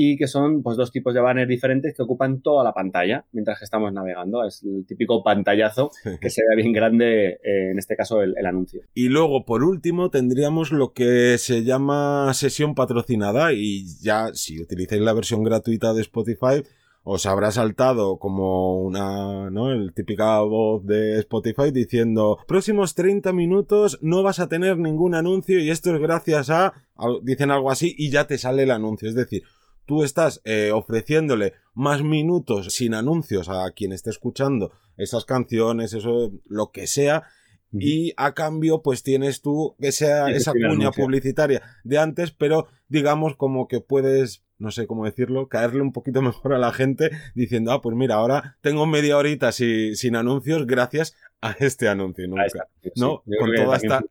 y 0.00 0.16
que 0.16 0.28
son 0.28 0.62
pues 0.62 0.76
dos 0.76 0.92
tipos 0.92 1.12
de 1.12 1.20
banners 1.20 1.48
diferentes 1.48 1.92
que 1.92 2.04
ocupan 2.04 2.40
toda 2.40 2.62
la 2.62 2.72
pantalla 2.72 3.26
mientras 3.32 3.58
que 3.58 3.64
estamos 3.64 3.92
navegando. 3.92 4.44
Es 4.44 4.62
el 4.62 4.86
típico 4.86 5.24
pantallazo 5.24 5.90
que 6.20 6.30
se 6.30 6.42
ve 6.48 6.54
bien 6.54 6.72
grande, 6.72 7.30
eh, 7.30 7.70
en 7.72 7.78
este 7.80 7.96
caso 7.96 8.22
el, 8.22 8.32
el, 8.38 8.46
anuncio. 8.46 8.82
Y 8.94 9.08
luego, 9.08 9.44
por 9.44 9.64
último, 9.64 10.08
tendríamos 10.08 10.70
lo 10.70 10.92
que 10.92 11.36
se 11.38 11.64
llama 11.64 12.32
sesión 12.32 12.76
patrocinada 12.76 13.52
y 13.52 13.86
ya 14.00 14.28
si 14.34 14.62
utilizáis 14.62 15.02
la 15.02 15.14
versión 15.14 15.42
gratuita 15.42 15.92
de 15.92 16.02
Spotify, 16.02 16.62
os 17.02 17.26
habrá 17.26 17.50
saltado 17.50 18.18
como 18.18 18.80
una, 18.80 19.50
¿no? 19.50 19.72
El 19.72 19.94
típica 19.94 20.40
voz 20.40 20.84
de 20.84 21.18
Spotify 21.20 21.70
diciendo, 21.72 22.38
próximos 22.46 22.94
30 22.94 23.32
minutos 23.32 23.98
no 24.02 24.22
vas 24.22 24.40
a 24.40 24.48
tener 24.48 24.78
ningún 24.78 25.14
anuncio 25.14 25.60
y 25.60 25.70
esto 25.70 25.94
es 25.94 26.00
gracias 26.00 26.50
a, 26.50 26.74
dicen 27.22 27.50
algo 27.50 27.70
así 27.70 27.94
y 27.96 28.10
ya 28.10 28.26
te 28.26 28.38
sale 28.38 28.64
el 28.64 28.70
anuncio. 28.70 29.08
Es 29.08 29.14
decir, 29.14 29.42
tú 29.86 30.04
estás 30.04 30.42
eh, 30.44 30.70
ofreciéndole 30.72 31.54
más 31.74 32.02
minutos 32.02 32.74
sin 32.74 32.94
anuncios 32.94 33.48
a 33.48 33.70
quien 33.72 33.92
esté 33.92 34.10
escuchando 34.10 34.70
esas 34.98 35.24
canciones, 35.24 35.94
eso, 35.94 36.32
lo 36.46 36.70
que 36.72 36.86
sea, 36.86 37.24
y 37.72 38.12
a 38.16 38.34
cambio 38.34 38.82
pues 38.82 39.02
tienes 39.02 39.42
tú 39.42 39.76
esa, 39.78 40.30
esa 40.30 40.52
cuña 40.52 40.90
publicitaria 40.90 41.62
de 41.84 41.98
antes, 41.98 42.30
pero 42.32 42.66
digamos 42.88 43.36
como 43.36 43.68
que 43.68 43.80
puedes, 43.80 44.42
no 44.58 44.70
sé 44.70 44.86
cómo 44.86 45.04
decirlo, 45.04 45.48
caerle 45.48 45.82
un 45.82 45.92
poquito 45.92 46.22
mejor 46.22 46.54
a 46.54 46.58
la 46.58 46.72
gente 46.72 47.10
diciendo, 47.34 47.72
ah, 47.72 47.80
pues 47.80 47.96
mira, 47.96 48.16
ahora 48.16 48.56
tengo 48.60 48.86
media 48.86 49.16
horita 49.16 49.52
sin 49.52 50.16
anuncios 50.16 50.66
gracias 50.66 51.16
a 51.40 51.52
este 51.52 51.88
anuncio, 51.88 52.26
nunca, 52.26 52.68
¿no? 52.96 53.22
Con 53.38 53.54
toda, 53.54 53.76
esta, 53.76 54.02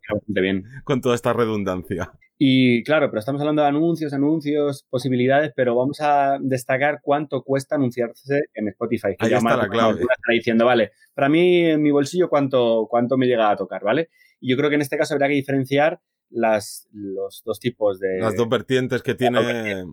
con 0.83 1.01
toda 1.01 1.15
esta 1.15 1.33
redundancia. 1.33 2.11
Y 2.39 2.83
claro, 2.83 3.09
pero 3.09 3.19
estamos 3.19 3.41
hablando 3.41 3.63
de 3.63 3.67
anuncios, 3.67 4.13
anuncios, 4.13 4.85
posibilidades, 4.89 5.51
pero 5.55 5.75
vamos 5.75 5.99
a 6.01 6.37
destacar 6.39 6.99
cuánto 7.01 7.41
cuesta 7.43 7.75
anunciarse 7.75 8.43
en 8.53 8.67
Spotify. 8.69 9.15
Ahí 9.17 9.33
está 9.33 9.57
la 9.57 9.67
clave. 9.67 10.01
Está 10.01 10.31
diciendo, 10.31 10.65
vale, 10.65 10.91
para 11.15 11.29
mí 11.29 11.65
en 11.65 11.81
mi 11.81 11.89
bolsillo 11.89 12.29
cuánto, 12.29 12.87
cuánto 12.89 13.17
me 13.17 13.25
llega 13.25 13.49
a 13.49 13.55
tocar, 13.55 13.83
¿vale? 13.83 14.09
Y 14.39 14.51
yo 14.51 14.57
creo 14.57 14.69
que 14.69 14.75
en 14.75 14.81
este 14.81 14.97
caso 14.97 15.15
habría 15.15 15.29
que 15.29 15.33
diferenciar 15.33 15.99
las, 16.29 16.87
los 16.91 17.41
dos 17.43 17.59
tipos 17.59 17.99
de... 17.99 18.19
Las 18.19 18.35
dos 18.35 18.47
vertientes 18.47 19.01
que 19.01 19.15
tiene... 19.15 19.85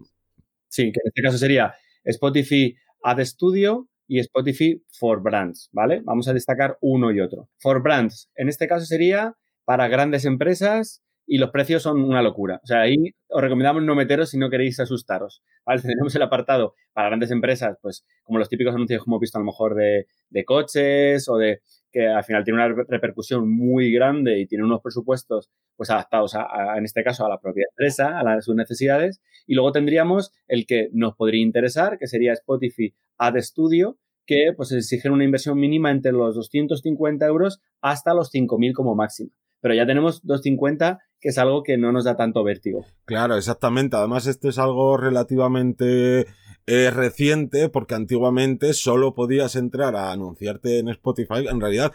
Sí, 0.74 0.90
que 0.90 0.98
en 1.04 1.06
este 1.06 1.22
caso 1.22 1.38
sería 1.38 1.72
Spotify 2.02 2.74
Ad 3.04 3.20
Studio 3.20 3.88
y 4.08 4.18
Spotify 4.18 4.82
for 4.98 5.22
Brands, 5.22 5.68
¿vale? 5.70 6.00
Vamos 6.02 6.26
a 6.26 6.32
destacar 6.32 6.78
uno 6.80 7.12
y 7.12 7.20
otro. 7.20 7.48
For 7.60 7.80
Brands, 7.80 8.28
en 8.34 8.48
este 8.48 8.66
caso 8.66 8.84
sería 8.84 9.36
para 9.64 9.86
grandes 9.86 10.24
empresas 10.24 11.04
y 11.28 11.38
los 11.38 11.52
precios 11.52 11.84
son 11.84 12.02
una 12.02 12.22
locura. 12.22 12.60
O 12.64 12.66
sea, 12.66 12.80
ahí 12.80 12.96
os 13.28 13.40
recomendamos 13.40 13.84
no 13.84 13.94
meteros 13.94 14.30
si 14.30 14.36
no 14.36 14.50
queréis 14.50 14.80
asustaros. 14.80 15.44
¿vale? 15.64 15.80
Tenemos 15.96 16.12
el 16.16 16.22
apartado 16.22 16.74
para 16.92 17.06
grandes 17.06 17.30
empresas, 17.30 17.78
pues 17.80 18.04
como 18.24 18.40
los 18.40 18.48
típicos 18.48 18.74
anuncios 18.74 19.00
que 19.00 19.08
hemos 19.08 19.20
visto 19.20 19.38
a 19.38 19.42
lo 19.42 19.46
mejor 19.46 19.76
de 19.76 20.44
coches 20.44 21.28
o 21.28 21.36
de 21.36 21.60
que 21.94 22.08
al 22.08 22.24
final 22.24 22.42
tiene 22.42 22.56
una 22.56 22.74
repercusión 22.88 23.48
muy 23.48 23.92
grande 23.92 24.40
y 24.40 24.46
tiene 24.48 24.64
unos 24.64 24.82
presupuestos 24.82 25.48
pues 25.76 25.90
adaptados 25.90 26.34
a, 26.34 26.76
en 26.76 26.84
este 26.84 27.04
caso 27.04 27.24
a 27.24 27.28
la 27.28 27.38
propia 27.38 27.66
empresa, 27.70 28.18
a, 28.18 28.42
sus 28.42 28.56
necesidades. 28.56 29.20
Y 29.46 29.54
luego 29.54 29.70
tendríamos 29.70 30.32
el 30.48 30.66
que 30.66 30.88
nos 30.92 31.14
podría 31.14 31.40
interesar, 31.40 31.96
que 31.96 32.08
sería 32.08 32.32
Spotify 32.32 32.92
Ad 33.16 33.36
Studio, 33.38 33.96
que 34.26 34.52
pues 34.56 34.72
exigen 34.72 35.12
una 35.12 35.22
inversión 35.22 35.56
mínima 35.56 35.92
entre 35.92 36.10
los 36.10 36.34
250 36.34 37.24
euros 37.26 37.60
hasta 37.80 38.12
los 38.12 38.32
5.000 38.34 38.72
como 38.72 38.96
máxima 38.96 39.30
pero 39.64 39.74
ya 39.74 39.86
tenemos 39.86 40.20
250, 40.26 40.98
que 41.18 41.30
es 41.30 41.38
algo 41.38 41.62
que 41.62 41.78
no 41.78 41.90
nos 41.90 42.04
da 42.04 42.16
tanto 42.16 42.44
vértigo. 42.44 42.84
Claro, 43.06 43.34
exactamente. 43.34 43.96
Además, 43.96 44.26
esto 44.26 44.50
es 44.50 44.58
algo 44.58 44.98
relativamente 44.98 46.26
eh, 46.66 46.90
reciente, 46.90 47.68
porque 47.68 47.94
antiguamente 47.94 48.72
solo 48.72 49.14
podías 49.14 49.56
entrar 49.56 49.96
a 49.96 50.12
anunciarte 50.12 50.78
en 50.78 50.88
Spotify. 50.88 51.46
En 51.48 51.60
realidad, 51.60 51.92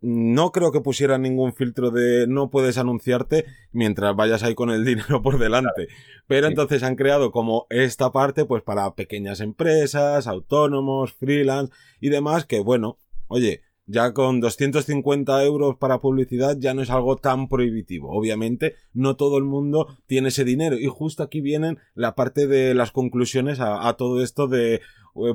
no 0.00 0.50
creo 0.50 0.72
que 0.72 0.80
pusieran 0.80 1.22
ningún 1.22 1.52
filtro 1.52 1.90
de 1.90 2.26
no 2.26 2.50
puedes 2.50 2.78
anunciarte 2.78 3.44
mientras 3.72 4.16
vayas 4.16 4.42
ahí 4.42 4.54
con 4.54 4.70
el 4.70 4.84
dinero 4.86 5.22
por 5.22 5.38
delante. 5.38 5.88
Pero 6.26 6.46
entonces 6.46 6.82
han 6.82 6.96
creado 6.96 7.30
como 7.30 7.66
esta 7.70 8.10
parte 8.12 8.44
pues 8.44 8.62
para 8.62 8.94
pequeñas 8.94 9.40
empresas, 9.40 10.26
autónomos, 10.26 11.12
freelance 11.12 11.72
y 12.00 12.08
demás 12.08 12.46
que 12.46 12.60
bueno, 12.60 12.98
oye, 13.28 13.62
ya 13.90 14.12
con 14.12 14.40
250 14.40 15.44
euros 15.44 15.76
para 15.76 15.98
publicidad 15.98 16.56
ya 16.58 16.74
no 16.74 16.82
es 16.82 16.90
algo 16.90 17.16
tan 17.16 17.48
prohibitivo. 17.48 18.10
Obviamente, 18.10 18.76
no 18.94 19.16
todo 19.16 19.36
el 19.36 19.44
mundo 19.44 19.88
tiene 20.06 20.28
ese 20.28 20.44
dinero. 20.44 20.78
Y 20.78 20.86
justo 20.86 21.24
aquí 21.24 21.40
vienen 21.40 21.78
la 21.94 22.14
parte 22.14 22.46
de 22.46 22.74
las 22.74 22.92
conclusiones 22.92 23.58
a, 23.60 23.92
todo 23.94 24.22
esto 24.22 24.46
de 24.46 24.74
eh, 24.74 24.80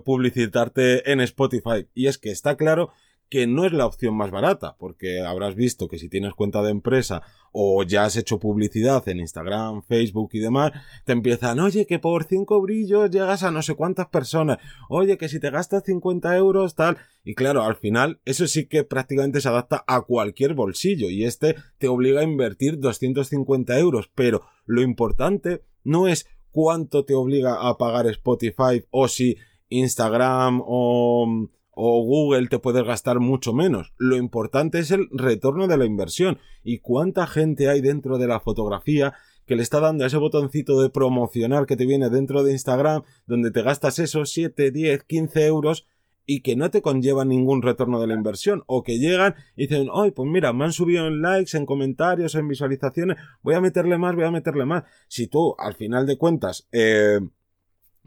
publicitarte 0.03 1.11
en 1.11 1.19
Spotify. 1.19 1.87
Y 1.93 2.07
es 2.07 2.17
que 2.17 2.31
está 2.31 2.55
claro 2.55 2.91
que 3.35 3.47
no 3.47 3.65
es 3.65 3.73
la 3.73 3.85
opción 3.85 4.15
más 4.15 4.31
barata, 4.31 4.77
porque 4.79 5.19
habrás 5.19 5.55
visto 5.55 5.89
que 5.89 5.99
si 5.99 6.07
tienes 6.07 6.33
cuenta 6.33 6.61
de 6.61 6.71
empresa 6.71 7.21
o 7.51 7.83
ya 7.83 8.05
has 8.05 8.15
hecho 8.15 8.39
publicidad 8.39 9.05
en 9.09 9.19
Instagram, 9.19 9.83
Facebook 9.83 10.29
y 10.31 10.39
demás, 10.39 10.71
te 11.03 11.11
empiezan, 11.11 11.59
oye, 11.59 11.85
que 11.85 11.99
por 11.99 12.23
cinco 12.23 12.61
brillos 12.61 13.11
llegas 13.11 13.43
a 13.43 13.51
no 13.51 13.61
sé 13.61 13.75
cuántas 13.75 14.07
personas, 14.07 14.59
oye, 14.87 15.17
que 15.17 15.27
si 15.27 15.41
te 15.41 15.49
gastas 15.49 15.83
50 15.83 16.33
euros, 16.37 16.75
tal, 16.75 16.97
y 17.25 17.35
claro, 17.35 17.63
al 17.63 17.75
final, 17.75 18.21
eso 18.23 18.47
sí 18.47 18.67
que 18.67 18.85
prácticamente 18.85 19.41
se 19.41 19.49
adapta 19.49 19.83
a 19.85 19.99
cualquier 20.03 20.53
bolsillo, 20.53 21.09
y 21.09 21.25
este 21.25 21.57
te 21.77 21.89
obliga 21.89 22.21
a 22.21 22.23
invertir 22.23 22.79
250 22.79 23.77
euros, 23.77 24.09
pero 24.15 24.43
lo 24.65 24.81
importante 24.81 25.61
no 25.83 26.07
es 26.07 26.25
cuánto 26.51 27.03
te 27.03 27.15
obliga 27.15 27.67
a 27.67 27.77
pagar 27.77 28.07
Spotify 28.07 28.85
o 28.91 29.09
si 29.09 29.35
Instagram 29.67 30.61
o 30.65 31.49
o 31.75 32.03
Google 32.03 32.47
te 32.47 32.59
puedes 32.59 32.83
gastar 32.83 33.19
mucho 33.19 33.53
menos. 33.53 33.93
Lo 33.97 34.15
importante 34.15 34.79
es 34.79 34.91
el 34.91 35.07
retorno 35.11 35.67
de 35.67 35.77
la 35.77 35.85
inversión 35.85 36.39
y 36.63 36.79
cuánta 36.79 37.27
gente 37.27 37.69
hay 37.69 37.81
dentro 37.81 38.17
de 38.17 38.27
la 38.27 38.39
fotografía 38.39 39.13
que 39.45 39.55
le 39.55 39.61
está 39.61 39.79
dando 39.79 40.05
ese 40.05 40.17
botoncito 40.17 40.81
de 40.81 40.89
promocionar 40.89 41.65
que 41.65 41.75
te 41.75 41.85
viene 41.85 42.09
dentro 42.09 42.43
de 42.43 42.53
Instagram 42.53 43.03
donde 43.27 43.51
te 43.51 43.61
gastas 43.61 43.99
esos 43.99 44.31
7, 44.31 44.71
10, 44.71 45.03
15 45.03 45.45
euros 45.45 45.85
y 46.25 46.41
que 46.41 46.55
no 46.55 46.71
te 46.71 46.81
conlleva 46.81 47.23
ningún 47.23 47.61
retorno 47.61 48.01
de 48.01 48.07
la 48.07 48.15
inversión 48.15 48.63
o 48.65 48.81
que 48.81 48.97
llegan 48.97 49.35
y 49.55 49.67
dicen, 49.67 49.89
ay, 49.93 50.11
pues 50.11 50.27
mira, 50.27 50.53
me 50.53 50.65
han 50.65 50.71
subido 50.71 51.07
en 51.07 51.21
likes, 51.21 51.55
en 51.55 51.65
comentarios, 51.65 52.33
en 52.35 52.47
visualizaciones, 52.47 53.17
voy 53.43 53.53
a 53.53 53.61
meterle 53.61 53.97
más, 53.97 54.15
voy 54.15 54.23
a 54.23 54.31
meterle 54.31 54.65
más. 54.65 54.85
Si 55.07 55.27
tú, 55.27 55.55
al 55.59 55.75
final 55.75 56.07
de 56.07 56.17
cuentas, 56.17 56.67
eh, 56.71 57.19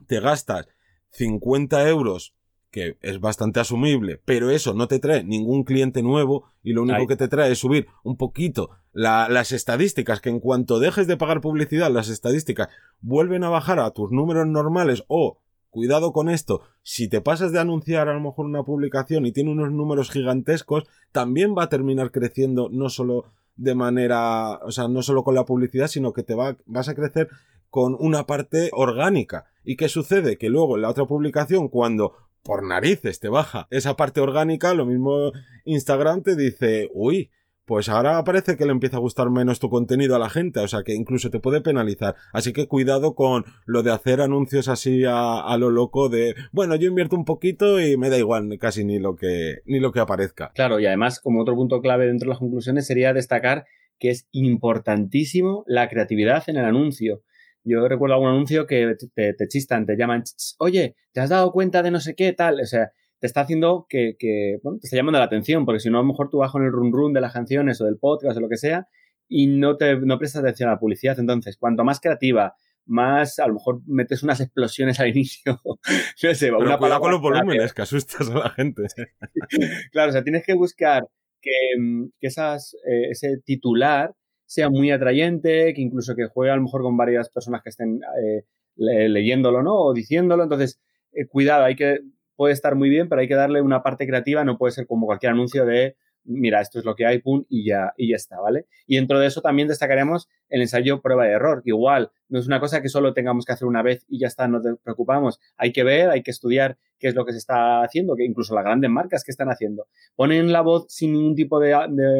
te 0.07 0.21
gastas 0.21 0.67
50 1.11 1.89
euros 1.89 2.35
que 2.71 2.99
es 3.01 3.21
bastante 3.21 3.61
asumible, 3.61 4.21
pero 4.25 4.51
eso 4.51 4.75
no 4.75 4.89
te 4.89 4.99
trae 4.99 5.25
ningún 5.25 5.65
cliente 5.65 6.03
nuevo 6.03 6.51
y 6.63 6.73
lo 6.73 6.83
único 6.83 7.07
que 7.07 7.17
te 7.17 7.29
trae 7.29 7.53
es 7.53 7.59
subir 7.59 7.87
un 8.03 8.17
poquito 8.17 8.71
las 8.93 9.53
estadísticas, 9.53 10.21
que 10.21 10.29
en 10.29 10.41
cuanto 10.41 10.79
dejes 10.79 11.07
de 11.07 11.17
pagar 11.17 11.41
publicidad, 11.41 11.91
las 11.91 12.09
estadísticas 12.09 12.69
vuelven 13.01 13.45
a 13.45 13.49
bajar 13.49 13.79
a 13.79 13.91
tus 13.93 14.11
números 14.11 14.47
normales 14.47 15.05
o, 15.09 15.39
cuidado 15.71 16.13
con 16.13 16.29
esto, 16.29 16.63
si 16.83 17.09
te 17.09 17.21
pasas 17.21 17.53
de 17.53 17.61
anunciar 17.61 18.09
a 18.09 18.15
lo 18.15 18.21
mejor 18.21 18.47
una 18.47 18.65
publicación 18.65 19.25
y 19.25 19.33
tiene 19.33 19.51
unos 19.51 19.71
números 19.71 20.11
gigantescos, 20.11 20.85
también 21.13 21.55
va 21.57 21.65
a 21.65 21.69
terminar 21.69 22.11
creciendo 22.11 22.69
no 22.71 22.89
solo 22.91 23.27
de 23.57 23.75
manera, 23.75 24.59
o 24.65 24.71
sea, 24.71 24.89
no 24.89 25.03
solo 25.03 25.25
con 25.25 25.35
la 25.35 25.45
publicidad, 25.45 25.89
sino 25.89 26.13
que 26.13 26.23
te 26.23 26.35
va, 26.35 26.57
vas 26.67 26.89
a 26.89 26.95
crecer 26.95 27.29
con 27.71 27.97
una 27.99 28.27
parte 28.27 28.71
orgánica. 28.73 29.47
¿Y 29.65 29.77
qué 29.77 29.89
sucede? 29.89 30.39
Que 30.39 30.49
luego 30.49 30.77
en 30.77 30.83
la 30.83 30.91
otra 30.91 31.05
publicación, 31.05 31.69
cuando 31.69 32.15
por 32.43 32.65
narices 32.65 33.21
te 33.21 33.29
baja 33.29 33.67
esa 33.71 33.97
parte 33.97 34.21
orgánica, 34.21 34.75
lo 34.75 34.87
mismo 34.87 35.33
Instagram 35.65 36.23
te 36.23 36.37
dice, 36.37 36.89
uy, 36.95 37.31
pues 37.69 37.91
ahora 37.91 38.25
parece 38.25 38.57
que 38.57 38.65
le 38.65 38.73
empieza 38.73 38.97
a 38.97 39.01
gustar 39.01 39.29
menos 39.29 39.61
tu 39.61 39.69
contenido 39.69 40.17
a 40.17 40.19
la 40.19 40.31
gente, 40.31 40.61
o 40.61 40.67
sea 40.67 40.83
que 40.83 40.95
incluso 40.95 41.29
te 41.31 41.39
puede 41.39 41.61
penalizar. 41.61 42.17
Así 42.33 42.55
que 42.55 42.67
cuidado 42.67 43.15
con 43.15 43.45
lo 43.67 43.83
de 43.83 43.93
hacer 43.93 44.23
anuncios 44.23 44.69
así 44.69 45.05
a, 45.07 45.55
lo 45.59 45.69
loco 45.69 46.09
de, 46.09 46.35
bueno, 46.51 46.77
yo 46.77 46.89
invierto 46.89 47.15
un 47.15 47.27
poquito 47.27 47.79
y 47.79 47.99
me 47.99 48.09
da 48.09 48.17
igual 48.17 48.57
casi 48.59 48.85
ni 48.85 48.99
lo 48.99 49.17
que, 49.17 49.59
ni 49.67 49.81
lo 49.81 49.93
que 49.93 50.01
aparezca. 50.01 50.51
Claro, 50.55 50.81
y 50.81 50.87
además, 50.87 51.21
como 51.21 51.43
otro 51.43 51.55
punto 51.57 51.83
clave 51.83 52.07
dentro 52.07 52.25
de 52.25 52.31
las 52.31 52.39
conclusiones 52.39 52.87
sería 52.87 53.13
destacar 53.13 53.67
que 53.99 54.09
es 54.09 54.29
importantísimo 54.33 55.65
la 55.67 55.91
creatividad 55.91 56.45
en 56.47 56.57
el 56.57 56.65
anuncio. 56.65 57.23
Yo 57.69 57.87
recuerdo 57.89 58.15
algún 58.15 58.31
anuncio 58.31 58.67
que 58.67 58.97
te, 59.15 59.35
te 59.35 59.49
chistan, 59.49 59.87
te 59.87 59.97
llaman, 59.97 60.25
oye, 60.59 60.97
¿te 61.13 61.21
has 61.21 61.31
dado 61.31 61.53
cuenta 61.53 61.83
de 61.83 61.91
no 61.91 62.01
sé 62.01 62.15
qué 62.15 62.33
tal? 62.33 62.61
O 62.61 62.67
sea, 62.67 62.93
te 63.21 63.27
está 63.27 63.43
haciendo 63.43 63.87
que, 63.89 64.15
bueno, 64.63 64.79
te 64.79 64.87
está 64.87 64.97
llamando 64.97 65.19
la 65.19 65.25
atención, 65.25 65.65
porque 65.65 65.81
si 65.81 65.91
no, 65.91 65.99
a 65.99 66.03
lo 66.03 66.09
mejor 66.09 66.31
tú 66.31 66.39
vas 66.39 66.53
con 66.53 66.65
el 66.65 66.73
run 66.73 66.93
run 66.93 67.13
de 67.13 67.21
las 67.21 67.33
canciones 67.33 67.81
o 67.81 67.85
del 67.85 67.99
podcast 67.99 68.37
o 68.37 68.41
lo 68.41 68.49
que 68.49 68.57
sea 68.57 68.87
y 69.29 69.47
no 69.47 69.77
te 69.77 69.97
no 69.97 70.19
prestas 70.19 70.43
atención 70.43 70.69
a 70.69 70.73
la 70.73 70.79
publicidad. 70.79 71.19
Entonces, 71.19 71.57
cuanto 71.59 71.85
más 71.85 72.01
creativa, 72.01 72.55
más, 72.87 73.39
a 73.39 73.47
lo 73.47 73.55
mejor 73.55 73.83
metes 73.87 74.23
unas 74.23 74.41
explosiones 74.41 74.99
al 75.01 75.09
inicio. 75.15 75.61
no 75.65 76.35
sé, 76.35 76.53
una 76.53 76.79
palabra 76.79 77.01
con 77.01 77.11
los 77.13 77.21
volúmenes, 77.21 77.73
que 77.73 77.83
asustas 77.83 78.31
a 78.31 78.39
la 78.39 78.51
gente. 78.51 78.83
claro, 79.93 80.11
o 80.11 80.13
sea, 80.13 80.25
tienes 80.25 80.45
que 80.45 80.55
buscar 80.55 81.05
que, 81.41 81.51
mm, 81.79 82.07
esas, 82.21 82.75
eh, 82.75 83.11
ese 83.11 83.39
titular 83.45 84.15
sea 84.49 84.71
muy 84.71 84.91
atrayente, 84.91 85.75
que 85.75 85.83
incluso 85.83 86.17
que 86.17 86.27
juegue 86.27 86.51
a 86.51 86.57
lo 86.57 86.63
mejor 86.63 86.83
con 86.83 86.97
varias 86.97 87.29
personas 87.29 87.63
que 87.63 87.69
estén 87.69 88.01
eh, 88.25 88.45
leyéndolo, 88.77 89.63
¿no? 89.63 89.75
O 89.75 89.93
diciéndolo. 89.93 90.43
Entonces, 90.43 90.81
eh, 91.13 91.27
cuidado, 91.27 91.65
hay 91.65 91.77
que 91.77 92.01
puede 92.35 92.55
estar 92.55 92.75
muy 92.75 92.89
bien, 92.89 93.09
pero 93.09 93.21
hay 93.21 93.29
que 93.29 93.35
darle 93.35 93.61
una 93.61 93.83
parte 93.83 94.07
creativa, 94.07 94.45
no 94.45 94.57
puede 94.57 94.73
ser 94.73 94.87
como 94.87 95.07
cualquier 95.07 95.33
anuncio 95.33 95.67
de 95.67 95.97
mira, 96.25 96.61
esto 96.61 96.79
es 96.79 96.85
lo 96.85 96.95
que 96.95 97.07
hay, 97.07 97.21
pum, 97.21 97.45
y 97.49 97.65
ya, 97.67 97.95
y 97.97 98.11
ya 98.11 98.17
está, 98.17 98.39
¿vale? 98.41 98.67
Y 98.87 98.97
dentro 98.97 99.19
de 99.19 99.27
eso 99.27 99.41
también 99.41 99.67
destacaremos 99.67 100.29
el 100.49 100.61
ensayo 100.61 101.01
prueba 101.01 101.25
de 101.25 101.33
error, 101.33 101.63
igual 101.65 102.11
no 102.29 102.39
es 102.39 102.47
una 102.47 102.61
cosa 102.61 102.83
que 102.83 102.89
solo 102.89 103.15
tengamos 103.15 103.45
que 103.45 103.53
hacer 103.53 103.67
una 103.67 103.83
vez 103.83 104.05
y 104.09 104.19
ya 104.19 104.27
está, 104.27 104.47
no 104.49 104.61
te 104.61 104.75
preocupamos. 104.77 105.41
Hay 105.57 105.73
que 105.73 105.83
ver, 105.83 106.11
hay 106.11 106.23
que 106.23 106.31
estudiar 106.31 106.77
qué 106.99 107.09
es 107.09 107.15
lo 107.15 107.25
que 107.25 107.33
se 107.33 107.39
está 107.39 107.83
haciendo, 107.83 108.15
que 108.17 108.25
incluso 108.25 108.55
las 108.55 108.65
grandes 108.65 108.91
marcas 108.91 109.25
que 109.25 109.31
están 109.31 109.49
haciendo. 109.49 109.87
Ponen 110.17 110.53
la 110.53 110.61
voz 110.61 110.87
sin 110.89 111.13
ningún 111.13 111.35
tipo 111.35 111.61
de, 111.61 111.75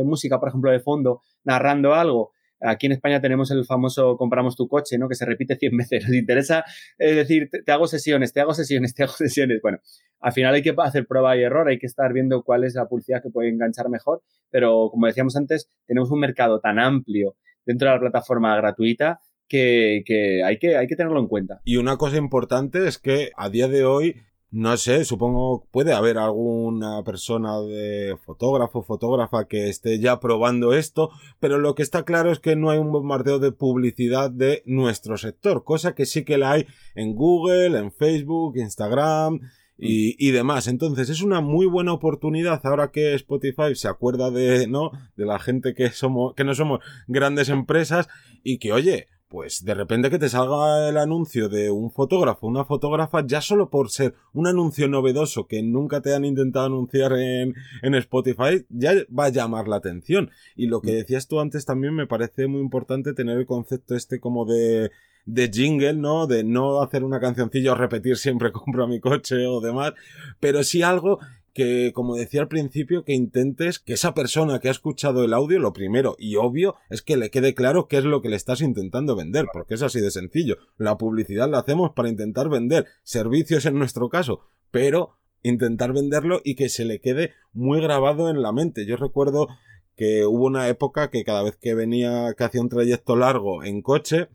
música, 0.05 0.39
por 0.39 0.49
ejemplo, 0.49 0.71
de 0.71 0.81
fondo, 0.81 1.23
narrando 1.45 1.95
algo, 1.95 2.33
Aquí 2.61 2.87
en 2.87 2.93
España 2.93 3.21
tenemos 3.21 3.53
el 3.53 3.65
famoso 3.65 4.17
compramos 4.17 4.57
tu 4.57 4.67
coche, 4.67 4.99
¿no? 4.99 5.09
Que 5.09 5.15
se 5.15 5.25
repite 5.25 5.55
100 5.55 5.77
veces. 5.77 6.09
Nos 6.09 6.17
interesa 6.17 6.65
es 6.99 7.15
decir, 7.15 7.49
te, 7.51 7.71
hago 7.71 7.87
sesiones, 7.87 8.33
te 8.33 8.41
hago 8.41 8.53
sesiones, 8.53 8.95
te 8.95 9.05
hago 9.05 9.13
sesiones. 9.17 9.61
Bueno, 9.63 9.79
al 10.21 10.33
final 10.33 10.55
hay 10.55 10.63
que 10.63 10.75
hacer 10.77 11.07
prueba 11.07 11.37
y 11.37 11.43
error, 11.43 11.69
hay 11.69 11.79
que 11.79 11.87
estar 11.87 12.13
viendo 12.13 12.43
cuál 12.43 12.65
es 12.65 12.75
la 12.75 12.89
publicidad 12.89 13.23
que 13.23 13.31
puede 13.31 13.49
enganchar 13.49 13.89
mejor, 13.89 14.23
pero 14.51 14.89
como 14.91 15.07
decíamos 15.07 15.37
antes, 15.37 15.71
tenemos 15.87 16.11
un 16.11 16.19
mercado 16.19 16.59
tan 16.59 16.81
amplio 16.81 17.37
dentro 17.65 17.89
de 17.89 17.95
la 17.95 18.01
plataforma 18.01 18.57
gratuita 18.57 19.21
que, 19.49 20.03
hay 20.45 20.59
que 20.59 20.77
hay 20.77 20.87
que 20.87 20.97
tenerlo 20.97 21.21
en 21.21 21.29
cuenta. 21.29 21.61
Y 21.65 21.77
una 21.77 21.97
cosa 21.97 22.17
importante 22.17 22.87
es 22.87 22.99
que 22.99 23.31
a 23.37 23.49
día 23.49 23.69
de 23.69 23.85
hoy 23.85 24.17
no 24.51 24.77
sé, 24.79 25.05
supongo 25.05 25.67
puede 25.71 25.93
haber 25.93 26.17
alguna 26.17 27.03
persona 27.05 27.61
de 27.61 28.17
fotógrafo, 28.25 28.83
fotógrafa 28.83 29.47
que 29.47 29.69
esté 29.69 29.99
ya 29.99 30.21
probando 30.21 30.73
esto, 30.73 31.11
pero 31.39 31.59
lo 31.59 31.75
que 31.75 31.83
está 31.83 32.05
claro 32.05 32.33
es 32.33 32.39
que 32.39 32.57
no 32.57 32.71
hay 32.71 32.79
un 32.79 32.91
bombardeo 32.91 33.39
de 33.39 33.53
publicidad 33.53 34.31
de 34.31 34.63
nuestro 34.65 35.19
sector, 35.19 35.65
cosa 35.65 35.95
que 35.95 36.07
sí 36.07 36.25
que 36.25 36.39
la 36.39 36.53
hay 36.53 36.67
en 36.95 37.15
Google, 37.15 37.79
en 37.79 37.93
Facebook, 37.93 38.57
Instagram 38.57 39.41
y, 39.77 40.17
y 40.19 40.31
demás. 40.31 40.67
Entonces 40.67 41.11
es 41.11 41.21
una 41.21 41.43
muy 41.43 41.67
buena 41.67 41.93
oportunidad 41.93 42.61
ahora 42.65 42.91
que 42.91 43.15
Spotify 43.15 43.75
se 43.75 43.89
acuerda 43.89 44.31
de, 44.31 44.67
¿no? 44.67 44.93
De 45.17 45.27
la 45.27 45.39
gente 45.39 45.75
que 45.75 45.91
somos, 45.91 46.35
que 46.35 46.45
no 46.45 46.55
somos 46.55 46.81
grandes 47.07 47.51
empresas 47.51 48.09
y 48.43 48.59
que, 48.59 48.73
oye, 48.73 49.09
pues 49.29 49.65
de 49.65 49.75
repente 49.75 50.11
que 50.11 50.19
te 50.19 50.29
salga 50.29 50.89
el 50.89 50.97
anuncio 50.97 51.49
de 51.49 51.71
un 51.71 51.91
fotógrafo, 51.91 52.47
una 52.47 52.65
fotógrafa, 52.65 53.27
ya 53.27 53.41
solo 53.41 53.69
por 53.69 53.91
ser 53.91 54.15
un 54.33 54.47
anuncio 54.47 54.89
novedoso 54.89 55.47
que 55.47 55.63
nunca 55.63 56.01
te 56.01 56.15
han 56.15 56.25
intentado 56.25 56.67
anunciar 56.67 57.13
en, 57.13 57.55
en 57.83 57.95
Spotify, 57.95 58.67
ya 58.71 58.95
va 59.17 59.27
a 59.27 59.31
llamar 59.31 59.69
la 59.69 59.77
atención. 59.77 60.31
Y 60.57 60.67
lo 60.67 60.81
que 60.81 60.93
mm. 60.93 60.97
decías 60.97 61.29
tú 61.29 61.41
antes 61.41 61.67
también 61.67 61.95
me 61.95 62.07
parece 62.07 62.47
muy 62.47 62.61
importante 62.61 63.13
tener 63.13 63.39
el 63.39 63.47
concepto 63.47 63.95
este 63.95 64.19
como 64.19 64.47
de 64.47 64.91
de 65.29 65.51
jingle, 65.53 65.93
¿no? 65.93 66.27
De 66.27 66.43
no 66.43 66.81
hacer 66.81 67.05
una 67.05 67.21
cancioncilla 67.21 67.73
o 67.73 67.75
repetir 67.75 68.17
siempre 68.17 68.51
compro 68.53 68.89
mi 68.89 68.99
coche 68.99 69.47
o 69.47 69.61
demás, 69.61 69.93
pero 70.41 70.65
sí 70.65 70.83
algo 70.83 71.19
que, 71.53 71.93
como 71.95 72.17
decía 72.17 72.41
al 72.41 72.49
principio, 72.49 73.05
que 73.05 73.15
intentes 73.15 73.79
que 73.79 73.95
esa 73.95 74.15
persona 74.15 74.59
que 74.59 74.69
ha 74.69 74.73
escuchado 74.73 75.25
el 75.25 75.33
audio, 75.33 75.59
lo 75.59 75.73
primero 75.73 76.17
y 76.19 76.37
obvio 76.37 76.77
es 76.91 77.03
que 77.03 77.17
le 77.17 77.31
quede 77.31 77.55
claro 77.55 77.89
qué 77.89 77.99
es 77.99 78.05
lo 78.05 78.23
que 78.23 78.29
le 78.29 78.37
estás 78.37 78.61
intentando 78.61 79.17
vender, 79.17 79.47
porque 79.53 79.75
es 79.75 79.83
así 79.83 80.01
de 80.01 80.11
sencillo. 80.11 80.57
La 80.77 80.99
publicidad 80.99 81.51
la 81.51 81.59
hacemos 81.59 81.93
para 81.93 82.09
intentar 82.09 82.49
vender 82.49 82.87
servicios 83.03 83.67
en 83.67 83.79
nuestro 83.79 84.09
caso, 84.09 84.41
pero 84.71 85.19
intentar 85.43 85.93
venderlo 85.93 86.41
y 86.45 86.55
que 86.55 86.69
se 86.69 86.85
le 86.85 87.01
quede 87.01 87.33
muy 87.53 87.81
grabado 87.81 88.31
en 88.31 88.43
la 88.43 88.53
mente. 88.53 88.87
Yo 88.87 88.97
recuerdo 88.97 89.49
que 89.97 90.25
hubo 90.25 90.47
una 90.47 90.69
época 90.69 91.11
que 91.11 91.25
cada 91.25 91.43
vez 91.43 91.57
que 91.57 91.75
venía, 91.75 92.35
que 92.37 92.45
hacía 92.45 92.61
un 92.61 92.69
trayecto 92.69 93.17
largo 93.17 93.65
en 93.65 93.83
coche, 93.83 94.29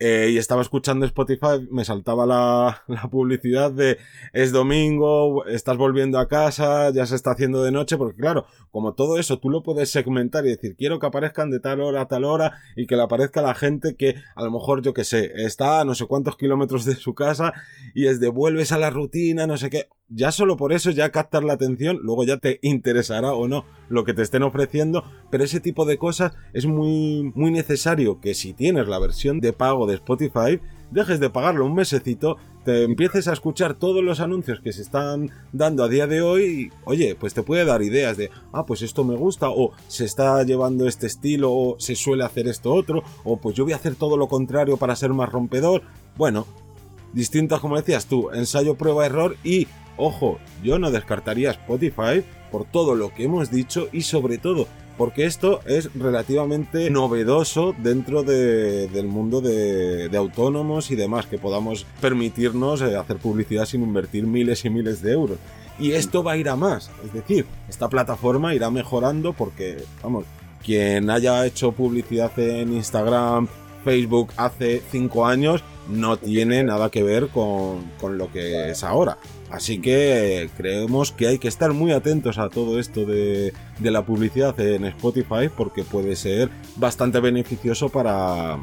eh, 0.00 0.30
y 0.30 0.38
estaba 0.38 0.62
escuchando 0.62 1.04
Spotify, 1.06 1.66
me 1.70 1.84
saltaba 1.84 2.24
la, 2.24 2.84
la, 2.88 3.10
publicidad 3.10 3.72
de 3.72 3.98
es 4.32 4.52
domingo, 4.52 5.44
estás 5.46 5.76
volviendo 5.76 6.18
a 6.18 6.28
casa, 6.28 6.90
ya 6.90 7.04
se 7.06 7.16
está 7.16 7.32
haciendo 7.32 7.62
de 7.64 7.72
noche, 7.72 7.96
porque 7.96 8.20
claro, 8.20 8.46
como 8.70 8.94
todo 8.94 9.18
eso 9.18 9.40
tú 9.40 9.50
lo 9.50 9.62
puedes 9.62 9.90
segmentar 9.90 10.46
y 10.46 10.50
decir 10.50 10.76
quiero 10.76 11.00
que 11.00 11.06
aparezcan 11.06 11.50
de 11.50 11.58
tal 11.58 11.80
hora 11.80 12.02
a 12.02 12.08
tal 12.08 12.24
hora 12.24 12.60
y 12.76 12.86
que 12.86 12.96
le 12.96 13.02
aparezca 13.02 13.42
la 13.42 13.54
gente 13.54 13.96
que 13.96 14.14
a 14.36 14.44
lo 14.44 14.50
mejor 14.52 14.82
yo 14.82 14.94
que 14.94 15.04
sé, 15.04 15.32
está 15.34 15.80
a 15.80 15.84
no 15.84 15.94
sé 15.94 16.06
cuántos 16.06 16.36
kilómetros 16.36 16.84
de 16.84 16.94
su 16.94 17.14
casa 17.14 17.52
y 17.94 18.06
es 18.06 18.20
de 18.20 18.28
vuelves 18.28 18.70
a 18.72 18.78
la 18.78 18.90
rutina, 18.90 19.46
no 19.46 19.56
sé 19.56 19.68
qué 19.70 19.88
ya 20.08 20.32
solo 20.32 20.56
por 20.56 20.72
eso 20.72 20.90
ya 20.90 21.10
captar 21.10 21.44
la 21.44 21.54
atención, 21.54 21.98
luego 22.02 22.24
ya 22.24 22.38
te 22.38 22.58
interesará 22.62 23.32
o 23.34 23.48
no 23.48 23.64
lo 23.88 24.04
que 24.04 24.14
te 24.14 24.22
estén 24.22 24.42
ofreciendo, 24.42 25.04
pero 25.30 25.44
ese 25.44 25.60
tipo 25.60 25.84
de 25.84 25.98
cosas 25.98 26.32
es 26.52 26.66
muy 26.66 27.32
muy 27.34 27.50
necesario 27.50 28.20
que 28.20 28.34
si 28.34 28.52
tienes 28.52 28.88
la 28.88 28.98
versión 28.98 29.40
de 29.40 29.52
pago 29.52 29.86
de 29.86 29.94
Spotify, 29.94 30.60
dejes 30.90 31.20
de 31.20 31.30
pagarlo 31.30 31.66
un 31.66 31.74
mesecito, 31.74 32.36
te 32.64 32.84
empieces 32.84 33.28
a 33.28 33.32
escuchar 33.32 33.74
todos 33.74 34.02
los 34.02 34.20
anuncios 34.20 34.60
que 34.60 34.72
se 34.72 34.82
están 34.82 35.30
dando 35.52 35.84
a 35.84 35.88
día 35.88 36.06
de 36.06 36.22
hoy 36.22 36.44
y, 36.44 36.70
oye, 36.84 37.14
pues 37.14 37.34
te 37.34 37.42
puede 37.42 37.64
dar 37.64 37.82
ideas 37.82 38.16
de, 38.16 38.30
ah, 38.52 38.66
pues 38.66 38.82
esto 38.82 39.04
me 39.04 39.16
gusta, 39.16 39.48
o 39.48 39.72
se 39.86 40.04
está 40.04 40.42
llevando 40.42 40.86
este 40.86 41.06
estilo, 41.06 41.52
o 41.52 41.76
se 41.78 41.94
suele 41.94 42.24
hacer 42.24 42.46
esto 42.46 42.74
otro, 42.74 43.02
o 43.24 43.38
pues 43.38 43.56
yo 43.56 43.64
voy 43.64 43.72
a 43.72 43.76
hacer 43.76 43.94
todo 43.94 44.16
lo 44.16 44.28
contrario 44.28 44.76
para 44.76 44.96
ser 44.96 45.14
más 45.14 45.30
rompedor. 45.30 45.82
Bueno, 46.16 46.46
distintas 47.12 47.60
como 47.60 47.76
decías 47.76 48.06
tú, 48.06 48.30
ensayo, 48.32 48.74
prueba, 48.74 49.06
error 49.06 49.36
y 49.44 49.66
Ojo, 49.98 50.38
yo 50.62 50.78
no 50.78 50.90
descartaría 50.90 51.50
Spotify 51.50 52.24
por 52.50 52.64
todo 52.64 52.94
lo 52.94 53.12
que 53.12 53.24
hemos 53.24 53.50
dicho 53.50 53.88
y 53.92 54.02
sobre 54.02 54.38
todo 54.38 54.66
porque 54.98 55.26
esto 55.26 55.60
es 55.64 55.94
relativamente 55.94 56.90
novedoso 56.90 57.74
dentro 57.78 58.24
del 58.24 59.06
mundo 59.06 59.40
de, 59.40 60.10
autónomos 60.14 60.90
y 60.90 60.96
demás, 60.96 61.26
que 61.26 61.38
podamos 61.38 61.86
permitirnos 62.00 62.82
eh, 62.82 62.96
hacer 62.96 63.18
publicidad 63.18 63.64
sin 63.64 63.82
invertir 63.84 64.26
miles 64.26 64.64
y 64.64 64.70
miles 64.70 65.00
de 65.00 65.12
euros. 65.12 65.38
Y 65.78 65.92
esto 65.92 66.24
va 66.24 66.32
a 66.32 66.36
ir 66.36 66.48
a 66.48 66.56
más, 66.56 66.90
es 67.04 67.12
decir, 67.12 67.46
esta 67.68 67.88
plataforma 67.88 68.56
irá 68.56 68.68
mejorando 68.70 69.32
porque, 69.32 69.84
vamos, 70.02 70.24
quien 70.64 71.08
haya 71.08 71.46
hecho 71.46 71.70
publicidad 71.70 72.36
en 72.36 72.72
Instagram, 72.72 73.46
Facebook 73.84 74.32
hace 74.36 74.82
5 74.90 75.26
años, 75.26 75.62
no 75.88 76.16
tiene 76.16 76.62
nada 76.62 76.90
que 76.90 77.02
ver 77.02 77.28
con, 77.28 77.90
con 78.00 78.18
lo 78.18 78.30
que 78.30 78.70
es 78.70 78.84
ahora. 78.84 79.18
Así 79.50 79.80
que 79.80 80.50
creemos 80.56 81.12
que 81.12 81.26
hay 81.26 81.38
que 81.38 81.48
estar 81.48 81.72
muy 81.72 81.92
atentos 81.92 82.38
a 82.38 82.50
todo 82.50 82.78
esto 82.78 83.06
de, 83.06 83.52
la 83.80 84.04
publicidad 84.04 84.58
en 84.60 84.84
Spotify 84.84 85.48
porque 85.54 85.84
puede 85.84 86.16
ser 86.16 86.50
bastante 86.76 87.20
beneficioso 87.20 87.88
para, 87.88 88.58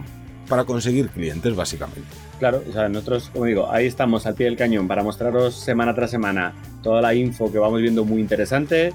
para 0.47 0.65
conseguir 0.65 1.09
clientes 1.09 1.55
básicamente. 1.55 2.24
Claro, 2.39 2.61
o 2.67 2.73
sea, 2.73 2.89
nosotros, 2.89 3.29
como 3.31 3.45
digo, 3.45 3.71
ahí 3.71 3.85
estamos 3.85 4.25
al 4.25 4.35
pie 4.35 4.47
del 4.47 4.57
cañón 4.57 4.87
para 4.87 5.03
mostraros 5.03 5.55
semana 5.55 5.95
tras 5.95 6.11
semana 6.11 6.53
toda 6.83 7.01
la 7.01 7.15
info 7.15 7.51
que 7.51 7.57
vamos 7.57 7.81
viendo 7.81 8.03
muy 8.03 8.19
interesante, 8.19 8.93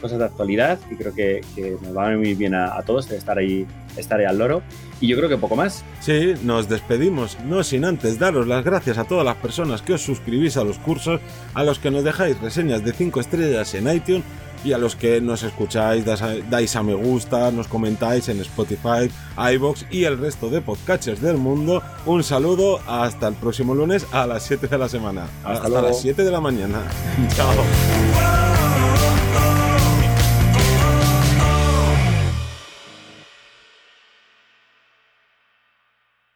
cosas 0.00 0.18
de 0.18 0.24
actualidad 0.24 0.78
y 0.90 0.94
creo 0.94 1.12
que, 1.14 1.42
nos 1.82 1.96
va 1.96 2.08
a 2.08 2.16
muy 2.16 2.34
bien 2.34 2.54
a, 2.54 2.80
todos 2.82 3.10
estar 3.10 3.36
ahí, 3.36 3.66
estar 3.96 4.18
ahí 4.20 4.26
al 4.26 4.38
loro. 4.38 4.62
Y 5.00 5.08
yo 5.08 5.16
creo 5.16 5.28
que 5.28 5.36
poco 5.36 5.56
más. 5.56 5.84
Sí, 6.00 6.34
nos 6.44 6.68
despedimos, 6.68 7.36
no 7.44 7.64
sin 7.64 7.84
antes 7.84 8.18
daros 8.18 8.46
las 8.46 8.64
gracias 8.64 8.96
a 8.96 9.04
todas 9.04 9.24
las 9.24 9.36
personas 9.36 9.82
que 9.82 9.94
os 9.94 10.02
suscribís 10.02 10.56
a 10.56 10.64
los 10.64 10.78
cursos, 10.78 11.20
a 11.54 11.64
los 11.64 11.80
que 11.80 11.90
nos 11.90 12.04
dejáis 12.04 12.40
reseñas 12.40 12.84
de 12.84 12.92
5 12.92 13.20
estrellas 13.20 13.74
en 13.74 13.92
iTunes 13.92 14.22
y 14.64 14.72
a 14.72 14.78
los 14.78 14.96
que 14.96 15.20
nos 15.20 15.42
escucháis, 15.42 16.04
dais 16.04 16.76
a 16.76 16.82
me 16.82 16.94
gusta, 16.94 17.50
nos 17.50 17.68
comentáis 17.68 18.28
en 18.28 18.40
Spotify, 18.40 19.10
iBox 19.54 19.86
y 19.90 20.04
el 20.04 20.18
resto 20.18 20.50
de 20.50 20.60
podcatchers 20.60 21.20
del 21.20 21.36
mundo. 21.36 21.82
Un 22.06 22.22
saludo, 22.22 22.80
hasta 22.86 23.28
el 23.28 23.34
próximo 23.34 23.74
lunes 23.74 24.06
a 24.12 24.26
las 24.26 24.44
7 24.44 24.68
de 24.68 24.78
la 24.78 24.88
semana. 24.88 25.26
Hasta, 25.44 25.66
hasta 25.66 25.82
las 25.82 26.00
7 26.00 26.24
de 26.24 26.30
la 26.30 26.40
mañana. 26.40 26.82
Chao. 27.36 28.51